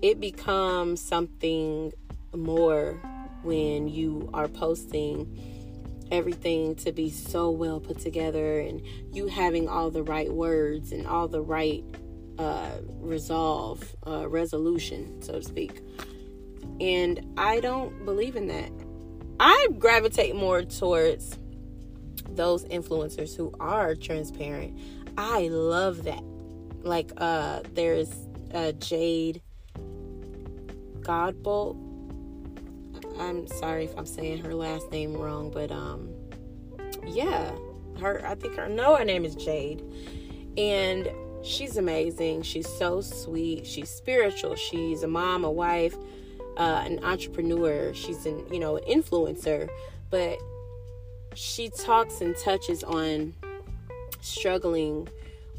It 0.00 0.18
becomes 0.18 1.02
something 1.02 1.92
more 2.34 2.98
when 3.42 3.88
you 3.88 4.30
are 4.32 4.48
posting 4.48 5.49
everything 6.10 6.74
to 6.76 6.92
be 6.92 7.10
so 7.10 7.50
well 7.50 7.80
put 7.80 7.98
together 7.98 8.60
and 8.60 8.82
you 9.12 9.26
having 9.26 9.68
all 9.68 9.90
the 9.90 10.02
right 10.02 10.32
words 10.32 10.92
and 10.92 11.06
all 11.06 11.28
the 11.28 11.40
right 11.40 11.84
uh, 12.38 12.70
resolve, 13.00 13.94
uh, 14.06 14.28
resolution, 14.28 15.20
so 15.22 15.34
to 15.34 15.42
speak. 15.42 15.82
And 16.80 17.34
I 17.36 17.60
don't 17.60 18.04
believe 18.04 18.36
in 18.36 18.46
that. 18.48 18.70
I 19.38 19.68
gravitate 19.78 20.34
more 20.34 20.62
towards 20.62 21.38
those 22.30 22.64
influencers 22.64 23.36
who 23.36 23.54
are 23.60 23.94
transparent. 23.94 24.78
I 25.18 25.48
love 25.48 26.04
that. 26.04 26.22
Like, 26.82 27.12
uh, 27.18 27.60
there's 27.74 28.10
uh, 28.54 28.72
Jade 28.72 29.42
Godbolt 31.00 31.89
I'm 33.20 33.46
sorry 33.46 33.84
if 33.84 33.96
I'm 33.98 34.06
saying 34.06 34.38
her 34.38 34.54
last 34.54 34.90
name 34.90 35.14
wrong, 35.14 35.50
but 35.50 35.70
um, 35.70 36.08
yeah, 37.06 37.52
her. 38.00 38.26
I 38.26 38.34
think 38.34 38.56
her. 38.56 38.68
No, 38.68 38.96
her 38.96 39.04
name 39.04 39.24
is 39.24 39.34
Jade, 39.34 39.82
and 40.56 41.08
she's 41.42 41.76
amazing. 41.76 42.42
She's 42.42 42.68
so 42.68 43.02
sweet. 43.02 43.66
She's 43.66 43.90
spiritual. 43.90 44.56
She's 44.56 45.02
a 45.02 45.08
mom, 45.08 45.44
a 45.44 45.50
wife, 45.50 45.96
uh, 46.56 46.82
an 46.86 47.04
entrepreneur. 47.04 47.92
She's 47.92 48.24
an 48.24 48.42
you 48.50 48.58
know 48.58 48.78
an 48.78 48.84
influencer, 48.84 49.68
but 50.08 50.38
she 51.34 51.68
talks 51.68 52.22
and 52.22 52.34
touches 52.36 52.82
on 52.82 53.34
struggling 54.22 55.08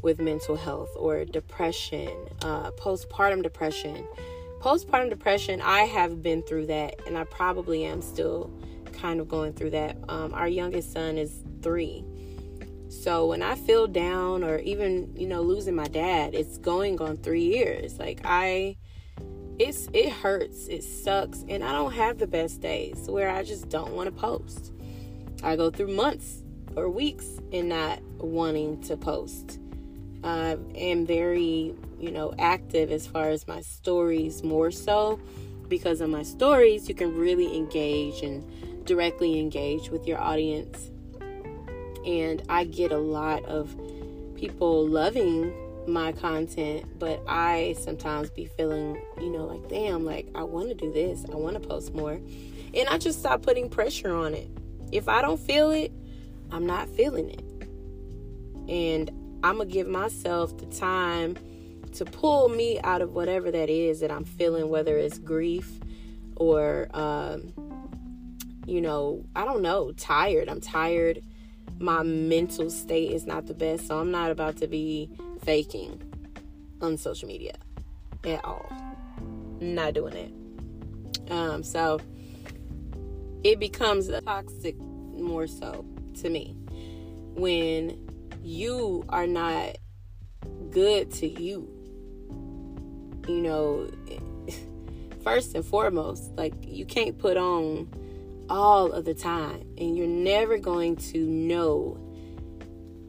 with 0.02 0.20
mental 0.20 0.56
health 0.56 0.90
or 0.96 1.24
depression, 1.24 2.10
uh, 2.42 2.72
postpartum 2.72 3.40
depression 3.40 4.04
postpartum 4.62 5.10
depression, 5.10 5.60
I 5.60 5.80
have 5.80 6.22
been 6.22 6.42
through 6.42 6.66
that, 6.66 7.00
and 7.06 7.18
I 7.18 7.24
probably 7.24 7.84
am 7.84 8.00
still 8.00 8.50
kind 8.92 9.20
of 9.20 9.28
going 9.28 9.52
through 9.54 9.70
that. 9.70 9.96
Um, 10.08 10.32
our 10.32 10.46
youngest 10.46 10.92
son 10.92 11.18
is 11.18 11.42
three. 11.62 12.04
So 12.88 13.26
when 13.26 13.42
I 13.42 13.56
feel 13.56 13.88
down 13.88 14.44
or 14.44 14.58
even, 14.58 15.12
you 15.16 15.26
know, 15.26 15.40
losing 15.40 15.74
my 15.74 15.88
dad, 15.88 16.34
it's 16.34 16.58
going 16.58 17.00
on 17.00 17.16
three 17.16 17.42
years. 17.42 17.98
Like 17.98 18.20
I, 18.24 18.76
it's 19.58 19.88
it 19.92 20.10
hurts, 20.10 20.68
it 20.68 20.84
sucks, 20.84 21.44
and 21.48 21.64
I 21.64 21.72
don't 21.72 21.92
have 21.92 22.18
the 22.18 22.26
best 22.28 22.60
days 22.60 23.08
where 23.08 23.30
I 23.30 23.42
just 23.42 23.68
don't 23.68 23.92
want 23.94 24.06
to 24.06 24.12
post. 24.12 24.72
I 25.42 25.56
go 25.56 25.70
through 25.70 25.88
months 25.88 26.44
or 26.76 26.88
weeks 26.88 27.26
in 27.50 27.68
not 27.68 28.00
wanting 28.18 28.80
to 28.82 28.96
post. 28.96 29.58
I 30.22 30.56
am 30.76 31.04
very, 31.04 31.74
you 32.02 32.10
know, 32.10 32.34
active 32.38 32.90
as 32.90 33.06
far 33.06 33.30
as 33.30 33.46
my 33.46 33.60
stories 33.60 34.42
more 34.42 34.70
so 34.70 35.20
because 35.68 36.02
of 36.02 36.10
my 36.10 36.22
stories, 36.22 36.88
you 36.88 36.94
can 36.94 37.16
really 37.16 37.56
engage 37.56 38.22
and 38.22 38.84
directly 38.84 39.40
engage 39.40 39.88
with 39.88 40.06
your 40.06 40.20
audience. 40.20 40.90
And 42.04 42.42
I 42.48 42.64
get 42.64 42.92
a 42.92 42.98
lot 42.98 43.44
of 43.44 43.74
people 44.34 44.86
loving 44.86 45.54
my 45.86 46.12
content, 46.12 46.98
but 46.98 47.22
I 47.26 47.76
sometimes 47.80 48.30
be 48.30 48.46
feeling, 48.46 49.00
you 49.18 49.30
know, 49.30 49.46
like, 49.46 49.68
damn, 49.68 50.04
like 50.04 50.26
I 50.34 50.42
want 50.42 50.68
to 50.68 50.74
do 50.74 50.92
this, 50.92 51.24
I 51.32 51.36
want 51.36 51.62
to 51.62 51.66
post 51.66 51.94
more. 51.94 52.20
And 52.74 52.88
I 52.88 52.98
just 52.98 53.20
stop 53.20 53.42
putting 53.42 53.70
pressure 53.70 54.14
on 54.14 54.34
it. 54.34 54.48
If 54.90 55.08
I 55.08 55.22
don't 55.22 55.40
feel 55.40 55.70
it, 55.70 55.92
I'm 56.50 56.66
not 56.66 56.88
feeling 56.88 57.30
it. 57.30 57.42
And 58.68 59.10
I'm 59.44 59.56
going 59.56 59.68
to 59.68 59.72
give 59.72 59.86
myself 59.86 60.56
the 60.58 60.66
time 60.66 61.36
to 61.94 62.04
pull 62.04 62.48
me 62.48 62.80
out 62.80 63.02
of 63.02 63.12
whatever 63.14 63.50
that 63.50 63.70
is 63.70 64.00
that 64.00 64.10
I'm 64.10 64.24
feeling, 64.24 64.68
whether 64.68 64.96
it's 64.96 65.18
grief 65.18 65.80
or, 66.36 66.88
um, 66.94 67.52
you 68.66 68.80
know, 68.80 69.24
I 69.36 69.44
don't 69.44 69.62
know, 69.62 69.92
tired. 69.92 70.48
I'm 70.48 70.60
tired. 70.60 71.22
My 71.78 72.02
mental 72.02 72.70
state 72.70 73.10
is 73.12 73.26
not 73.26 73.46
the 73.46 73.54
best, 73.54 73.86
so 73.86 73.98
I'm 73.98 74.10
not 74.10 74.30
about 74.30 74.56
to 74.58 74.66
be 74.66 75.10
faking 75.44 76.00
on 76.80 76.96
social 76.96 77.28
media 77.28 77.54
at 78.24 78.44
all. 78.44 78.70
Not 79.60 79.94
doing 79.94 80.14
it. 80.14 81.30
Um, 81.30 81.62
so 81.62 82.00
it 83.44 83.58
becomes 83.58 84.10
toxic 84.24 84.78
more 84.78 85.46
so 85.46 85.84
to 86.20 86.28
me 86.28 86.56
when 87.34 88.08
you 88.42 89.04
are 89.08 89.26
not 89.26 89.76
good 90.70 91.10
to 91.12 91.28
you. 91.28 91.71
You 93.28 93.42
know, 93.42 93.90
first 95.24 95.54
and 95.54 95.64
foremost, 95.64 96.32
like 96.36 96.54
you 96.62 96.84
can't 96.84 97.18
put 97.18 97.36
on 97.36 97.88
all 98.48 98.92
of 98.92 99.04
the 99.04 99.14
time, 99.14 99.64
and 99.78 99.96
you're 99.96 100.06
never 100.06 100.58
going 100.58 100.96
to 100.96 101.18
know 101.18 101.98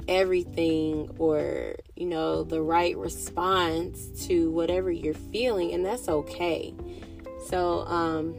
everything 0.09 1.09
or 1.17 1.75
you 1.95 2.05
know 2.05 2.43
the 2.43 2.61
right 2.61 2.97
response 2.97 4.07
to 4.27 4.51
whatever 4.51 4.91
you're 4.91 5.13
feeling 5.13 5.71
and 5.73 5.85
that's 5.85 6.09
okay. 6.09 6.75
So 7.47 7.85
um 7.87 8.35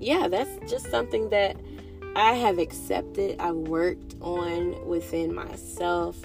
yeah 0.00 0.28
that's 0.28 0.70
just 0.70 0.90
something 0.90 1.28
that 1.30 1.56
i 2.16 2.32
have 2.32 2.58
accepted 2.58 3.40
i've 3.40 3.54
worked 3.54 4.14
on 4.20 4.86
within 4.86 5.34
myself 5.34 6.16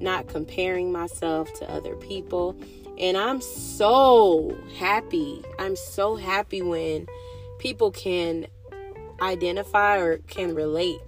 not 0.00 0.28
comparing 0.28 0.92
myself 0.92 1.52
to 1.54 1.70
other 1.70 1.94
people 1.96 2.58
and 2.98 3.16
i'm 3.16 3.40
so 3.40 4.56
happy 4.76 5.42
i'm 5.58 5.76
so 5.76 6.16
happy 6.16 6.62
when 6.62 7.06
people 7.58 7.90
can 7.90 8.46
identify 9.20 9.98
or 9.98 10.18
can 10.18 10.54
relate 10.54 11.00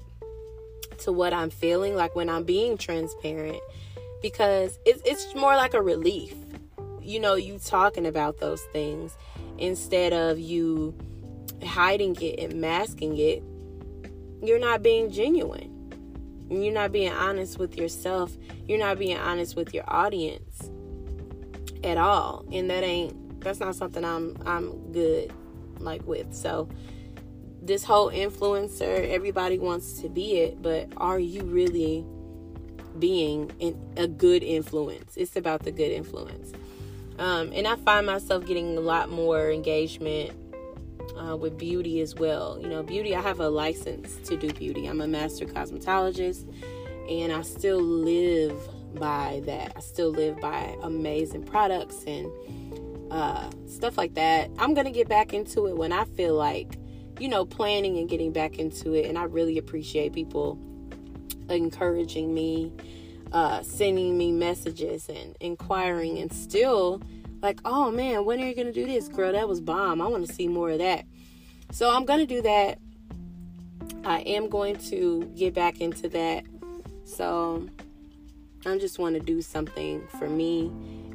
to 0.98 1.12
what 1.12 1.33
I'm 1.33 1.50
feeling, 1.50 1.94
like 1.94 2.14
when 2.14 2.29
I'm 2.29 2.44
being 2.44 2.76
transparent, 2.76 3.61
because 4.22 4.79
it's, 4.85 5.03
it's 5.05 5.35
more 5.35 5.57
like 5.57 5.74
a 5.74 5.83
relief. 5.83 6.35
You 7.00 7.20
know, 7.20 7.35
you 7.35 7.59
talking 7.59 8.07
about 8.07 8.38
those 8.38 8.62
things 8.72 9.16
instead 9.59 10.12
of 10.12 10.38
you 10.38 10.94
hiding 11.64 12.16
it 12.20 12.38
and 12.38 12.61
masking 12.61 13.16
it. 13.18 13.42
You're 14.42 14.59
not 14.59 14.83
being 14.83 15.11
genuine. 15.11 15.76
You're 16.50 16.72
not 16.72 16.92
being 16.92 17.12
honest 17.12 17.59
with 17.59 17.76
yourself. 17.76 18.37
You're 18.66 18.79
not 18.79 18.98
being 18.98 19.16
honest 19.16 19.57
with 19.57 19.74
your 19.74 19.85
audience 19.87 20.70
at 21.85 21.99
all. 21.99 22.45
And 22.53 22.71
that 22.71 22.85
ain't 22.85 23.40
that's 23.40 23.61
not 23.61 23.75
something 23.75 24.05
I'm 24.05 24.37
I'm 24.47 24.93
good 24.93 25.33
like 25.79 26.07
with. 26.07 26.35
So 26.35 26.69
this 27.62 27.85
whole 27.85 28.11
influencer, 28.11 29.09
everybody 29.11 29.59
wants 29.59 30.01
to 30.01 30.09
be 30.09 30.38
it, 30.38 30.62
but 30.62 30.88
are 30.97 31.19
you 31.19 31.43
really 31.43 32.05
being 32.99 33.51
in 33.59 33.79
a 33.97 34.09
good 34.09 34.43
influence? 34.43 35.16
It's 35.16 35.37
about 35.37 35.62
the 35.62 35.71
good 35.71 35.90
influence. 35.90 36.53
Um, 37.19 37.53
and 37.55 37.66
I 37.66 37.77
find 37.77 38.07
myself 38.07 38.47
getting 38.47 38.79
a 38.79 38.81
lot 38.81 39.11
more 39.11 39.51
engagement 39.51 40.33
uh, 41.19 41.37
with 41.37 41.59
beauty 41.59 42.01
as 42.01 42.14
well. 42.14 42.59
You 42.61 42.69
know, 42.69 42.83
beauty, 42.83 43.14
I 43.14 43.21
have 43.21 43.40
a 43.40 43.49
license 43.49 44.16
to 44.29 44.37
do 44.37 44.51
beauty. 44.53 44.87
I'm 44.87 45.03
a 45.03 45.07
master 45.07 45.45
cosmetologist, 45.45 46.51
and 47.11 47.31
I 47.31 47.43
still 47.43 47.81
live 47.81 48.57
by 48.94 49.42
that. 49.46 49.72
I 49.76 49.81
still 49.81 50.11
live 50.11 50.40
by 50.40 50.76
amazing 50.83 51.44
products 51.44 52.05
and 52.07 52.31
uh, 53.11 53.50
stuff 53.66 53.96
like 53.98 54.14
that. 54.14 54.50
I'm 54.59 54.74
going 54.74 54.87
to 54.87 54.92
get 54.92 55.09
back 55.09 55.33
into 55.33 55.66
it 55.66 55.76
when 55.76 55.92
I 55.92 56.05
feel 56.05 56.35
like 56.35 56.76
you 57.20 57.29
know, 57.29 57.44
planning 57.44 57.98
and 57.98 58.09
getting 58.09 58.33
back 58.33 58.59
into 58.59 58.94
it. 58.94 59.07
And 59.07 59.16
I 59.16 59.24
really 59.24 59.59
appreciate 59.59 60.12
people 60.12 60.59
encouraging 61.48 62.33
me, 62.33 62.72
uh, 63.31 63.62
sending 63.62 64.16
me 64.16 64.33
messages 64.33 65.09
and 65.09 65.37
inquiring, 65.38 66.18
and 66.18 66.33
still 66.33 67.03
like, 67.42 67.61
oh 67.64 67.90
man, 67.90 68.24
when 68.24 68.40
are 68.40 68.46
you 68.46 68.55
gonna 68.55 68.72
do 68.72 68.87
this, 68.87 69.07
girl? 69.07 69.33
That 69.33 69.48
was 69.48 69.61
bomb. 69.61 70.00
I 70.00 70.09
want 70.09 70.26
to 70.26 70.33
see 70.33 70.48
more 70.48 70.70
of 70.70 70.79
that. 70.79 71.05
So 71.70 71.94
I'm 71.94 72.07
gonna 72.07 72.26
do 72.26 72.40
that. 72.42 72.79
I 74.05 74.20
am 74.20 74.48
going 74.48 74.76
to 74.88 75.31
get 75.37 75.53
back 75.53 75.81
into 75.81 76.09
that. 76.09 76.44
So 77.05 77.68
I 78.66 78.77
just 78.77 78.99
want 78.99 79.14
to 79.14 79.20
do 79.20 79.40
something 79.40 80.07
for 80.18 80.29
me, 80.29 80.66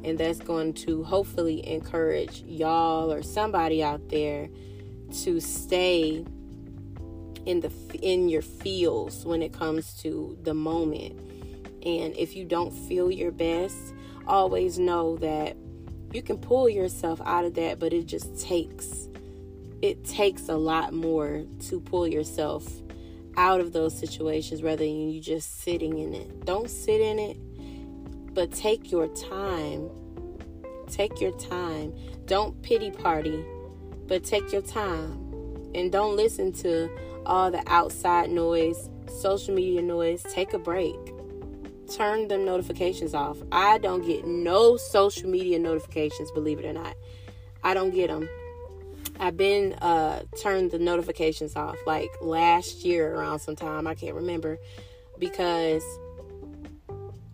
and 0.02 0.18
that's 0.18 0.40
going 0.40 0.74
to 0.74 1.04
hopefully 1.04 1.66
encourage 1.66 2.42
y'all 2.42 3.12
or 3.12 3.22
somebody 3.22 3.84
out 3.84 4.08
there 4.08 4.48
to 5.22 5.40
stay 5.40 6.24
in 7.44 7.60
the 7.60 7.70
in 8.02 8.28
your 8.28 8.42
feels 8.42 9.24
when 9.24 9.42
it 9.42 9.52
comes 9.52 9.94
to 10.02 10.36
the 10.42 10.54
moment. 10.54 11.18
And 11.84 12.16
if 12.16 12.34
you 12.34 12.44
don't 12.44 12.72
feel 12.72 13.12
your 13.12 13.30
best, 13.30 13.76
always 14.26 14.78
know 14.78 15.16
that 15.18 15.56
you 16.12 16.22
can 16.22 16.38
pull 16.38 16.68
yourself 16.68 17.20
out 17.24 17.44
of 17.44 17.54
that, 17.54 17.78
but 17.78 17.92
it 17.92 18.06
just 18.06 18.40
takes 18.40 19.08
it 19.82 20.04
takes 20.04 20.48
a 20.48 20.56
lot 20.56 20.94
more 20.94 21.44
to 21.68 21.80
pull 21.80 22.08
yourself 22.08 22.66
out 23.36 23.60
of 23.60 23.72
those 23.72 23.98
situations 23.98 24.62
rather 24.62 24.84
than 24.84 25.10
you 25.10 25.20
just 25.20 25.60
sitting 25.62 25.98
in 25.98 26.14
it. 26.14 26.44
Don't 26.44 26.70
sit 26.70 27.00
in 27.00 27.18
it, 27.18 27.36
but 28.34 28.52
take 28.52 28.90
your 28.90 29.08
time. 29.08 29.90
Take 30.88 31.20
your 31.20 31.32
time. 31.32 31.92
Don't 32.26 32.60
pity 32.62 32.90
party 32.90 33.44
but 34.08 34.24
take 34.24 34.52
your 34.52 34.62
time 34.62 35.12
and 35.74 35.90
don't 35.90 36.16
listen 36.16 36.52
to 36.52 36.88
all 37.26 37.50
the 37.50 37.62
outside 37.66 38.30
noise, 38.30 38.88
social 39.20 39.54
media 39.54 39.82
noise. 39.82 40.22
Take 40.30 40.52
a 40.52 40.58
break. 40.58 40.96
Turn 41.94 42.28
them 42.28 42.44
notifications 42.44 43.14
off. 43.14 43.38
I 43.52 43.78
don't 43.78 44.04
get 44.04 44.26
no 44.26 44.76
social 44.76 45.28
media 45.28 45.58
notifications, 45.58 46.30
believe 46.32 46.58
it 46.58 46.64
or 46.64 46.72
not. 46.72 46.94
I 47.62 47.74
don't 47.74 47.90
get 47.90 48.08
them. 48.08 48.28
I've 49.18 49.36
been 49.36 49.74
uh 49.74 50.22
turned 50.40 50.70
the 50.70 50.78
notifications 50.78 51.56
off 51.56 51.76
like 51.86 52.10
last 52.20 52.84
year 52.84 53.14
around 53.14 53.40
sometime. 53.40 53.86
I 53.86 53.94
can't 53.94 54.14
remember 54.14 54.58
because 55.18 55.82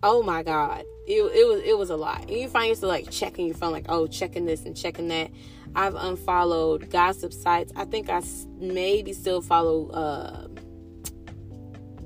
oh 0.03 0.21
my 0.21 0.43
god, 0.43 0.83
it, 1.07 1.21
it 1.21 1.47
was 1.47 1.61
it 1.63 1.77
was 1.77 1.89
a 1.89 1.95
lot. 1.95 2.21
And 2.21 2.31
you 2.31 2.47
find 2.47 2.69
yourself 2.69 2.89
like 2.89 3.09
checking 3.09 3.47
your 3.47 3.55
phone, 3.55 3.71
like 3.71 3.85
oh 3.89 4.07
checking 4.07 4.45
this 4.45 4.65
and 4.65 4.75
checking 4.75 5.07
that. 5.07 5.31
I've 5.75 5.95
unfollowed 5.95 6.91
gossip 6.91 7.33
sites. 7.33 7.73
I 7.75 7.85
think 7.85 8.09
I 8.09 8.21
maybe 8.59 9.11
still 9.11 9.41
follow 9.41 9.89
uh, 9.89 10.47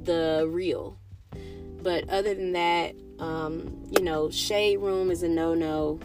the 0.04 0.48
real, 0.50 0.98
but 1.82 2.08
other 2.10 2.34
than 2.34 2.54
that, 2.54 2.96
um, 3.20 3.84
you 3.92 4.04
know, 4.04 4.30
shade 4.30 4.78
room 4.78 5.12
is 5.12 5.24
a 5.24 5.28
no 5.28 5.54
no. 5.54 6.00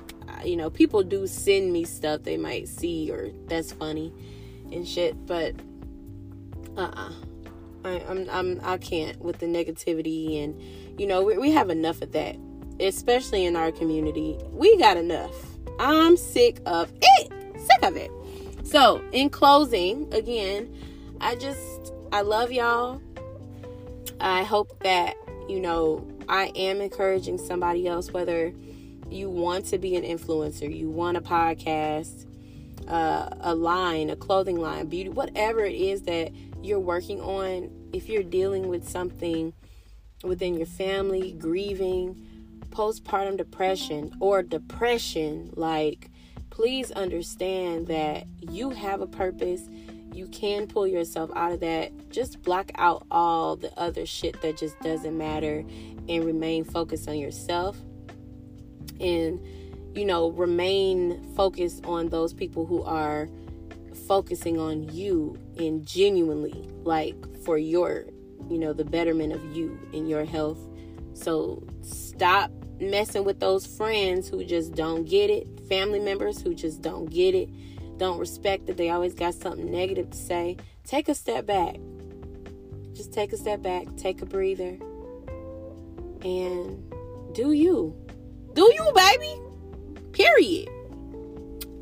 You 0.45 0.57
know, 0.57 0.71
people 0.71 1.03
do 1.03 1.27
send 1.27 1.73
me 1.73 1.85
stuff 1.85 2.23
they 2.23 2.37
might 2.37 2.69
see 2.69 3.11
or 3.11 3.31
that's 3.47 3.73
funny 3.73 4.13
and 4.71 4.87
shit, 4.87 5.27
but 5.27 5.55
uh 6.77 6.81
uh-uh. 6.81 7.09
uh 7.09 7.13
I, 7.85 8.05
I'm, 8.09 8.31
I'm 8.31 8.61
I 8.63 8.79
can't 8.79 9.21
with 9.21 9.39
the 9.39 9.47
negativity 9.47 10.45
and 10.45 10.61
you 11.01 11.07
know 11.07 11.23
we, 11.23 11.37
we 11.37 11.51
have 11.51 11.69
enough 11.69 12.01
of 12.01 12.13
that, 12.13 12.37
especially 12.79 13.45
in 13.45 13.57
our 13.57 13.73
community. 13.73 14.39
We 14.51 14.77
got 14.79 14.97
enough. 14.97 15.35
I'm 15.81 16.17
sick 16.17 16.61
of 16.65 16.93
it 17.01 17.33
sick 17.63 17.83
of 17.83 17.97
it. 17.97 18.11
So, 18.65 19.03
in 19.13 19.31
closing, 19.31 20.13
again, 20.13 20.75
I 21.21 21.37
just 21.37 21.93
I 22.13 22.23
love 22.23 22.53
y'all. 22.53 23.01
I 24.21 24.45
hope 24.45 24.79
that, 24.83 25.17
you 25.49 25.61
know, 25.61 26.07
I 26.29 26.53
am 26.55 26.81
encouraging 26.81 27.39
somebody 27.39 27.89
else 27.89 28.13
whether 28.13 28.53
you 29.13 29.29
want 29.31 29.67
to 29.67 29.79
be 29.79 29.97
an 29.97 30.03
influencer, 30.03 30.75
you 30.75 30.91
want 30.91 31.17
a 31.17 31.21
podcast, 31.21 32.27
uh, 32.89 33.29
a 33.41 33.55
line, 33.55 34.11
a 34.11 34.17
clothing 34.17 34.61
line, 34.61 34.87
beauty, 34.87 35.09
whatever 35.09 35.61
it 35.61 35.75
is 35.75 36.03
that 36.03 36.33
you're 36.63 36.81
working 36.81 37.21
on, 37.21 37.71
if 37.93 38.09
you're 38.09 38.23
dealing 38.23 38.69
with 38.69 38.89
something 38.89 39.53
within 40.23 40.55
your 40.55 40.67
family, 40.67 41.33
grieving, 41.33 42.27
postpartum 42.71 43.37
depression, 43.37 44.13
or 44.21 44.43
depression, 44.43 45.51
like, 45.57 46.11
please 46.51 46.91
understand 46.93 47.87
that 47.89 48.27
you 48.41 48.71
have 48.71 49.01
a 49.01 49.07
purpose. 49.07 49.63
You 50.13 50.27
can 50.29 50.67
pull 50.67 50.87
yourself 50.87 51.31
out 51.35 51.53
of 51.53 51.61
that. 51.61 52.11
Just 52.11 52.43
block 52.43 52.71
out 52.75 53.07
all 53.11 53.57
the 53.57 53.77
other 53.79 54.05
shit 54.05 54.41
that 54.43 54.59
just 54.59 54.79
doesn't 54.81 55.17
matter 55.17 55.65
and 56.09 56.25
remain 56.25 56.65
focused 56.65 57.09
on 57.09 57.19
yourself. 57.19 57.79
And, 59.03 59.41
you 59.95 60.05
know, 60.05 60.31
remain 60.31 61.23
focused 61.35 61.85
on 61.85 62.09
those 62.09 62.33
people 62.33 62.65
who 62.65 62.83
are 62.85 63.29
focusing 64.07 64.59
on 64.59 64.89
you 64.95 65.39
and 65.59 65.85
genuinely, 65.85 66.71
like, 66.85 67.17
for 67.45 67.59
your 67.59 68.07
you 68.49 68.59
know, 68.59 68.73
the 68.73 68.85
betterment 68.85 69.33
of 69.33 69.45
you 69.57 69.79
and 69.93 70.09
your 70.09 70.25
health. 70.25 70.59
So 71.15 71.63
stop 71.83 72.51
messing 72.81 73.25
with 73.25 73.41
those 73.41 73.67
friends 73.67 74.29
who 74.29 74.45
just 74.45 74.75
don't 74.75 75.05
get 75.05 75.31
it, 75.31 75.47
family 75.69 76.01
members 76.01 76.41
who 76.41 76.55
just 76.55 76.83
don't 76.83 77.09
get 77.11 77.35
it, 77.35 77.49
don't 77.99 78.19
respect 78.19 78.67
that 78.67 78.77
they 78.77 78.91
always 78.91 79.15
got 79.15 79.35
something 79.35 79.71
negative 79.71 80.11
to 80.11 80.17
say. 80.17 80.57
Take 80.85 81.09
a 81.09 81.15
step 81.15 81.47
back. 81.47 81.77
Just 82.95 83.13
take 83.13 83.33
a 83.33 83.37
step 83.37 83.63
back, 83.63 83.87
take 83.97 84.21
a 84.21 84.27
breather, 84.27 84.79
and 86.23 86.93
do 87.33 87.53
you. 87.53 87.97
Do 88.55 88.63
you, 88.63 88.93
baby? 88.95 89.41
Period. 90.13 90.69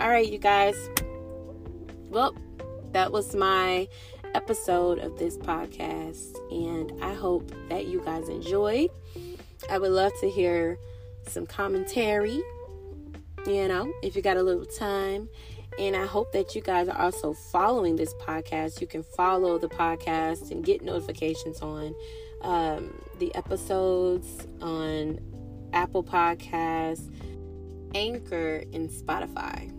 All 0.01 0.09
right, 0.09 0.31
you 0.31 0.39
guys. 0.39 0.89
Well, 2.09 2.37
that 2.93 3.11
was 3.11 3.35
my 3.35 3.89
episode 4.35 5.01
of 5.01 5.19
this 5.19 5.37
podcast, 5.37 6.37
and 6.53 7.03
I 7.03 7.13
hope 7.15 7.51
that 7.69 7.87
you 7.87 8.01
guys 8.05 8.29
enjoyed. 8.29 8.91
I 9.69 9.79
would 9.79 9.91
love 9.91 10.13
to 10.21 10.31
hear 10.31 10.79
some 11.27 11.45
commentary, 11.45 12.41
you 13.47 13.67
know, 13.67 13.93
if 14.05 14.15
you 14.15 14.23
got 14.23 14.37
a 14.37 14.43
little 14.43 14.65
time. 14.65 15.29
And 15.79 15.97
I 15.97 16.07
hope 16.07 16.31
that 16.33 16.55
you 16.55 16.61
guys 16.61 16.89
are 16.89 17.01
also 17.01 17.33
following 17.33 17.97
this 17.97 18.15
podcast. 18.15 18.81
You 18.81 18.87
can 18.87 19.03
follow 19.03 19.59
the 19.59 19.69
podcast 19.69 20.53
and 20.53 20.65
get 20.65 20.83
notifications 20.83 21.63
on 21.63 21.95
um, 22.43 22.95
the 23.19 23.35
episodes 23.35 24.47
on 24.61 25.19
Apple 25.73 26.05
Podcasts, 26.05 27.13
Anchor, 27.95 28.65
and 28.73 28.89
Spotify. 28.91 29.73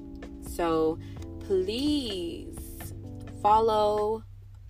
So 0.48 1.00
please 1.39 2.58
follow, 3.42 4.24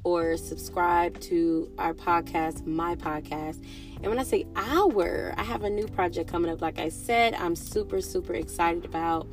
or 0.04 0.36
subscribe 0.36 1.20
to 1.20 1.72
our 1.78 1.94
podcast, 1.94 2.66
my 2.66 2.96
podcast. 2.96 3.64
And 3.98 4.08
when 4.08 4.18
I 4.18 4.24
say 4.24 4.48
our, 4.56 5.34
I 5.38 5.44
have 5.44 5.64
a 5.64 5.70
new 5.70 5.86
project 5.88 6.28
coming 6.30 6.52
up. 6.52 6.62
Like 6.62 6.80
I 6.80 6.90
said, 6.90 7.36
I'm 7.36 7.56
super, 7.56 8.02
super 8.02 8.34
excited 8.34 8.84
about. 8.84 9.28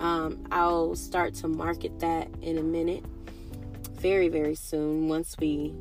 Um, 0.00 0.44
I'll 0.50 0.96
start 0.96 1.34
to 1.34 1.48
market 1.48 2.00
that 2.00 2.28
in 2.42 2.58
a 2.58 2.62
minute, 2.62 3.04
very, 3.94 4.28
very 4.28 4.54
soon, 4.54 5.08
once 5.08 5.36
we 5.38 5.74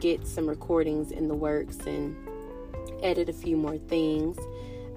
get 0.00 0.26
some 0.26 0.48
recordings 0.48 1.10
in 1.10 1.28
the 1.28 1.34
works 1.34 1.78
and 1.86 2.16
edit 3.02 3.28
a 3.28 3.32
few 3.32 3.56
more 3.56 3.78
things. 3.78 4.38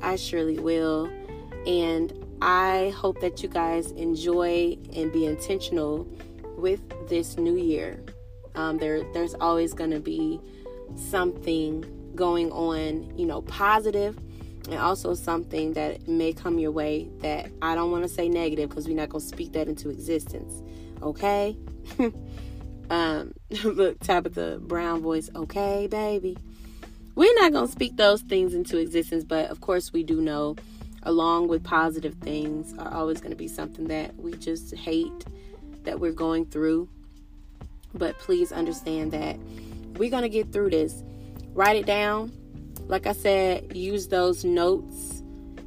I 0.01 0.15
surely 0.15 0.59
will. 0.59 1.09
And 1.65 2.13
I 2.41 2.93
hope 2.97 3.21
that 3.21 3.43
you 3.43 3.49
guys 3.49 3.91
enjoy 3.91 4.77
and 4.95 5.11
be 5.11 5.25
intentional 5.25 6.07
with 6.57 6.81
this 7.07 7.37
new 7.37 7.55
year. 7.55 8.03
Um, 8.55 8.77
there, 8.77 9.03
there's 9.13 9.35
always 9.35 9.73
going 9.73 9.91
to 9.91 9.99
be 9.99 10.39
something 10.95 11.85
going 12.15 12.51
on, 12.51 13.17
you 13.17 13.25
know, 13.25 13.41
positive, 13.43 14.17
and 14.69 14.75
also 14.79 15.13
something 15.13 15.73
that 15.73 16.07
may 16.07 16.33
come 16.33 16.59
your 16.59 16.71
way 16.71 17.09
that 17.19 17.49
I 17.61 17.75
don't 17.75 17.91
want 17.91 18.03
to 18.03 18.09
say 18.09 18.29
negative 18.29 18.69
because 18.69 18.87
we're 18.87 18.95
not 18.95 19.09
going 19.09 19.21
to 19.21 19.27
speak 19.27 19.53
that 19.53 19.67
into 19.67 19.89
existence. 19.89 20.61
Okay? 21.01 21.57
um, 22.89 23.33
look, 23.63 23.99
Tabitha 23.99 24.59
Brown 24.61 25.01
voice. 25.01 25.29
Okay, 25.35 25.87
baby. 25.87 26.37
We're 27.15 27.33
not 27.35 27.51
going 27.51 27.65
to 27.67 27.71
speak 27.71 27.97
those 27.97 28.21
things 28.21 28.53
into 28.53 28.77
existence, 28.77 29.23
but 29.23 29.49
of 29.49 29.61
course, 29.61 29.91
we 29.91 30.03
do 30.03 30.21
know, 30.21 30.55
along 31.03 31.47
with 31.47 31.63
positive 31.63 32.15
things, 32.15 32.73
are 32.77 32.93
always 32.93 33.19
going 33.19 33.31
to 33.31 33.37
be 33.37 33.47
something 33.47 33.87
that 33.87 34.15
we 34.17 34.33
just 34.33 34.73
hate 34.75 35.25
that 35.83 35.99
we're 35.99 36.11
going 36.11 36.45
through 36.45 36.87
but 37.93 38.17
please 38.19 38.51
understand 38.51 39.11
that 39.11 39.37
we're 39.97 40.09
going 40.09 40.23
to 40.23 40.29
get 40.29 40.51
through 40.51 40.69
this. 40.69 41.03
Write 41.53 41.75
it 41.75 41.85
down. 41.85 42.31
Like 42.87 43.07
I 43.07 43.13
said, 43.13 43.75
use 43.75 44.07
those 44.07 44.43
notes 44.43 45.21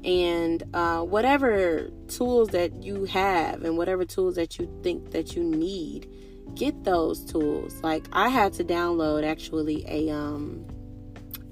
and 0.04 0.62
uh, 0.74 1.02
whatever 1.02 1.90
tools 2.08 2.48
that 2.50 2.82
you 2.82 3.04
have 3.04 3.64
and 3.64 3.76
whatever 3.76 4.04
tools 4.04 4.34
that 4.36 4.58
you 4.58 4.68
think 4.82 5.12
that 5.12 5.34
you 5.34 5.42
need 5.42 6.08
get 6.54 6.84
those 6.84 7.24
tools 7.24 7.82
like 7.82 8.04
i 8.12 8.28
had 8.28 8.52
to 8.52 8.62
download 8.62 9.24
actually 9.24 9.82
a 9.88 10.10
um, 10.10 10.62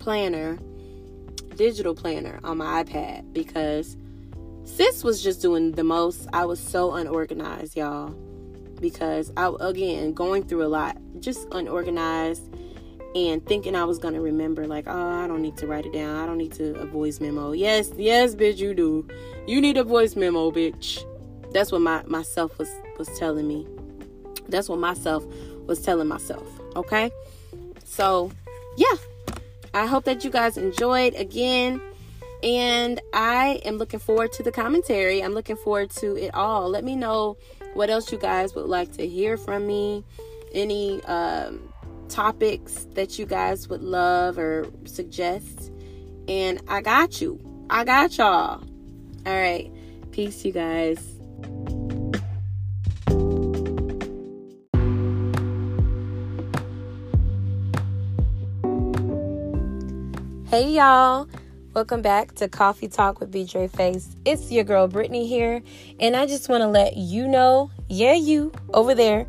planner 0.03 0.59
digital 1.57 1.94
planner 1.94 2.40
on 2.44 2.59
my 2.59 2.82
ipad 2.82 3.32
because 3.32 3.96
sis 4.64 5.05
was 5.05 5.22
just 5.22 5.42
doing 5.42 5.72
the 5.72 5.84
most 5.84 6.26
i 6.32 6.44
was 6.44 6.59
so 6.61 6.92
unorganized 6.92 7.76
y'all 7.76 8.14
because 8.82 9.32
I 9.36 9.50
again 9.61 10.12
going 10.12 10.42
through 10.42 10.64
a 10.64 10.68
lot, 10.68 10.98
just 11.20 11.48
unorganized 11.53 12.42
and 13.14 13.44
thinking 13.46 13.74
I 13.74 13.84
was 13.84 13.98
gonna 13.98 14.20
remember 14.20 14.66
like, 14.66 14.84
oh, 14.86 15.11
I 15.11 15.26
don't 15.26 15.40
need 15.40 15.57
to 15.59 15.66
write 15.66 15.86
it 15.86 15.94
down. 15.94 16.16
I 16.16 16.26
don't 16.26 16.36
need 16.36 16.53
to 16.55 16.74
a 16.74 16.84
voice 16.84 17.20
memo. 17.20 17.53
Yes, 17.53 17.90
yes, 17.96 18.34
bitch, 18.34 18.59
you 18.59 18.74
do. 18.74 19.09
You 19.46 19.61
need 19.62 19.78
a 19.78 19.84
voice 19.84 20.16
memo, 20.16 20.50
bitch. 20.50 21.03
That's 21.53 21.72
what 21.72 21.80
my 21.80 22.03
myself 22.05 22.59
was 22.59 22.70
was 22.98 23.09
telling 23.18 23.48
me. 23.48 23.66
That's 24.48 24.68
what 24.68 24.78
myself 24.78 25.24
was 25.66 25.80
telling 25.80 26.09
myself. 26.09 26.46
Okay, 26.76 27.11
so 27.84 28.30
yeah, 28.76 28.96
I 29.74 29.86
hope 29.86 30.04
that 30.04 30.24
you 30.24 30.30
guys 30.30 30.56
enjoyed 30.56 31.14
again. 31.14 31.80
And 32.42 33.00
I 33.12 33.60
am 33.64 33.78
looking 33.78 34.00
forward 34.00 34.32
to 34.32 34.42
the 34.42 34.50
commentary. 34.50 35.22
I'm 35.22 35.32
looking 35.32 35.56
forward 35.56 35.90
to 35.90 36.16
it 36.16 36.34
all. 36.34 36.68
Let 36.68 36.82
me 36.82 36.96
know 36.96 37.36
what 37.74 37.88
else 37.88 38.10
you 38.10 38.18
guys 38.18 38.54
would 38.54 38.66
like 38.66 38.92
to 38.92 39.06
hear 39.06 39.36
from 39.36 39.66
me, 39.66 40.04
any 40.52 41.02
um, 41.04 41.72
topics 42.08 42.86
that 42.94 43.18
you 43.18 43.26
guys 43.26 43.68
would 43.68 43.82
love 43.82 44.38
or 44.38 44.66
suggest. 44.84 45.70
And 46.28 46.60
I 46.68 46.80
got 46.80 47.20
you. 47.20 47.40
I 47.70 47.84
got 47.84 48.18
y'all. 48.18 48.62
All 49.24 49.32
right. 49.32 49.70
Peace, 50.10 50.44
you 50.44 50.52
guys. 50.52 51.11
Hey, 60.53 60.72
y'all. 60.72 61.30
Welcome 61.72 62.03
back 62.03 62.34
to 62.34 62.46
Coffee 62.46 62.86
Talk 62.86 63.20
with 63.20 63.32
BJ 63.32 63.70
Face. 63.70 64.14
It's 64.26 64.53
your 64.53 64.64
girl 64.64 64.86
Brittany 64.86 65.26
here, 65.26 65.62
and 65.98 66.14
I 66.14 66.26
just 66.26 66.50
want 66.50 66.61
to 66.61 66.66
let 66.66 66.94
you 66.94 67.26
know, 67.26 67.70
yeah, 67.88 68.12
you 68.12 68.53
over 68.74 68.94
there, 68.94 69.26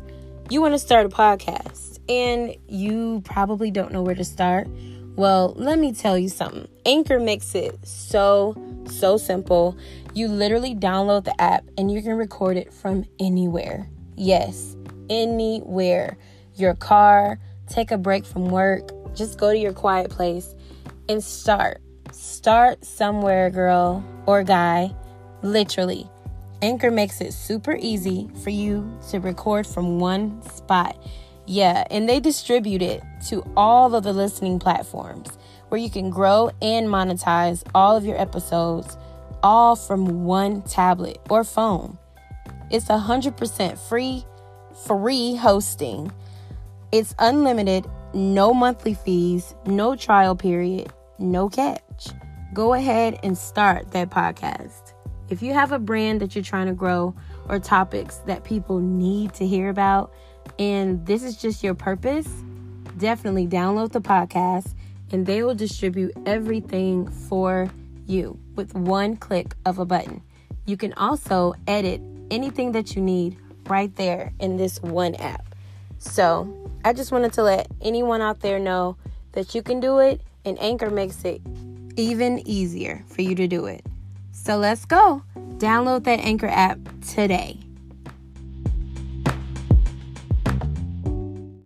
you 0.50 0.60
want 0.60 0.74
to 0.74 0.78
start 0.78 1.06
a 1.06 1.08
podcast, 1.08 1.98
and 2.10 2.54
you 2.68 3.22
probably 3.24 3.70
don't 3.70 3.90
know 3.90 4.02
where 4.02 4.14
to 4.14 4.22
start. 4.22 4.68
Well, 5.16 5.54
let 5.56 5.78
me 5.78 5.94
tell 5.94 6.18
you 6.18 6.28
something. 6.28 6.68
Anchor 6.84 7.18
makes 7.18 7.54
it 7.54 7.74
so, 7.86 8.54
so 8.84 9.16
simple. 9.16 9.78
You 10.12 10.28
literally 10.28 10.74
download 10.74 11.24
the 11.24 11.40
app 11.40 11.64
and 11.78 11.90
you 11.90 12.02
can 12.02 12.18
record 12.18 12.58
it 12.58 12.70
from 12.70 13.06
anywhere. 13.18 13.88
Yes, 14.14 14.76
anywhere. 15.08 16.18
Your 16.56 16.74
car, 16.74 17.38
take 17.66 17.92
a 17.92 17.96
break 17.96 18.26
from 18.26 18.50
work, 18.50 18.90
just 19.14 19.38
go 19.38 19.50
to 19.50 19.58
your 19.58 19.72
quiet 19.72 20.10
place 20.10 20.54
and 21.08 21.22
start 21.22 21.80
Start 22.14 22.84
somewhere, 22.84 23.50
girl 23.50 24.04
or 24.26 24.44
guy. 24.44 24.94
Literally. 25.42 26.08
Anchor 26.62 26.90
makes 26.90 27.20
it 27.20 27.32
super 27.32 27.76
easy 27.80 28.30
for 28.42 28.50
you 28.50 28.98
to 29.10 29.18
record 29.18 29.66
from 29.66 29.98
one 29.98 30.40
spot. 30.42 30.96
Yeah, 31.46 31.84
and 31.90 32.08
they 32.08 32.20
distribute 32.20 32.82
it 32.82 33.02
to 33.28 33.42
all 33.56 33.94
of 33.96 34.04
the 34.04 34.12
listening 34.12 34.60
platforms 34.60 35.36
where 35.68 35.80
you 35.80 35.90
can 35.90 36.08
grow 36.08 36.50
and 36.62 36.86
monetize 36.86 37.64
all 37.74 37.96
of 37.96 38.04
your 38.04 38.20
episodes 38.20 38.96
all 39.42 39.74
from 39.74 40.24
one 40.24 40.62
tablet 40.62 41.18
or 41.28 41.42
phone. 41.42 41.98
It's 42.70 42.86
100% 42.86 43.76
free, 43.76 44.24
free 44.86 45.34
hosting. 45.34 46.12
It's 46.92 47.14
unlimited, 47.18 47.86
no 48.14 48.54
monthly 48.54 48.94
fees, 48.94 49.54
no 49.66 49.96
trial 49.96 50.36
period, 50.36 50.92
no 51.18 51.48
catch 51.48 52.08
go 52.54 52.72
ahead 52.72 53.18
and 53.24 53.36
start 53.36 53.90
that 53.90 54.10
podcast. 54.10 54.94
If 55.28 55.42
you 55.42 55.52
have 55.52 55.72
a 55.72 55.78
brand 55.78 56.20
that 56.20 56.34
you're 56.34 56.44
trying 56.44 56.68
to 56.68 56.72
grow 56.72 57.14
or 57.48 57.58
topics 57.58 58.18
that 58.26 58.44
people 58.44 58.78
need 58.78 59.34
to 59.34 59.46
hear 59.46 59.68
about, 59.68 60.12
and 60.58 61.04
this 61.04 61.24
is 61.24 61.36
just 61.36 61.64
your 61.64 61.74
purpose, 61.74 62.28
definitely 62.96 63.48
download 63.48 63.90
the 63.90 64.00
podcast 64.00 64.74
and 65.10 65.26
they 65.26 65.42
will 65.42 65.54
distribute 65.54 66.12
everything 66.26 67.08
for 67.08 67.68
you 68.06 68.38
with 68.54 68.74
one 68.74 69.16
click 69.16 69.54
of 69.66 69.78
a 69.78 69.84
button. 69.84 70.22
You 70.64 70.76
can 70.76 70.92
also 70.94 71.54
edit 71.66 72.00
anything 72.30 72.72
that 72.72 72.94
you 72.94 73.02
need 73.02 73.36
right 73.66 73.94
there 73.96 74.32
in 74.38 74.56
this 74.56 74.80
one 74.80 75.16
app. 75.16 75.54
So, 75.98 76.63
I 76.84 76.92
just 76.92 77.12
wanted 77.12 77.32
to 77.32 77.42
let 77.42 77.68
anyone 77.80 78.20
out 78.20 78.40
there 78.40 78.58
know 78.58 78.98
that 79.32 79.54
you 79.54 79.62
can 79.62 79.80
do 79.80 79.98
it, 80.00 80.20
and 80.44 80.60
Anchor 80.60 80.90
makes 80.90 81.24
it 81.24 81.40
even 81.96 82.46
easier 82.46 83.02
for 83.06 83.22
you 83.22 83.34
to 83.36 83.48
do 83.48 83.64
it. 83.64 83.84
So, 84.32 84.58
let's 84.58 84.84
go. 84.84 85.22
Download 85.56 86.04
that 86.04 86.20
Anchor 86.20 86.48
app 86.48 86.78
today. 87.08 87.63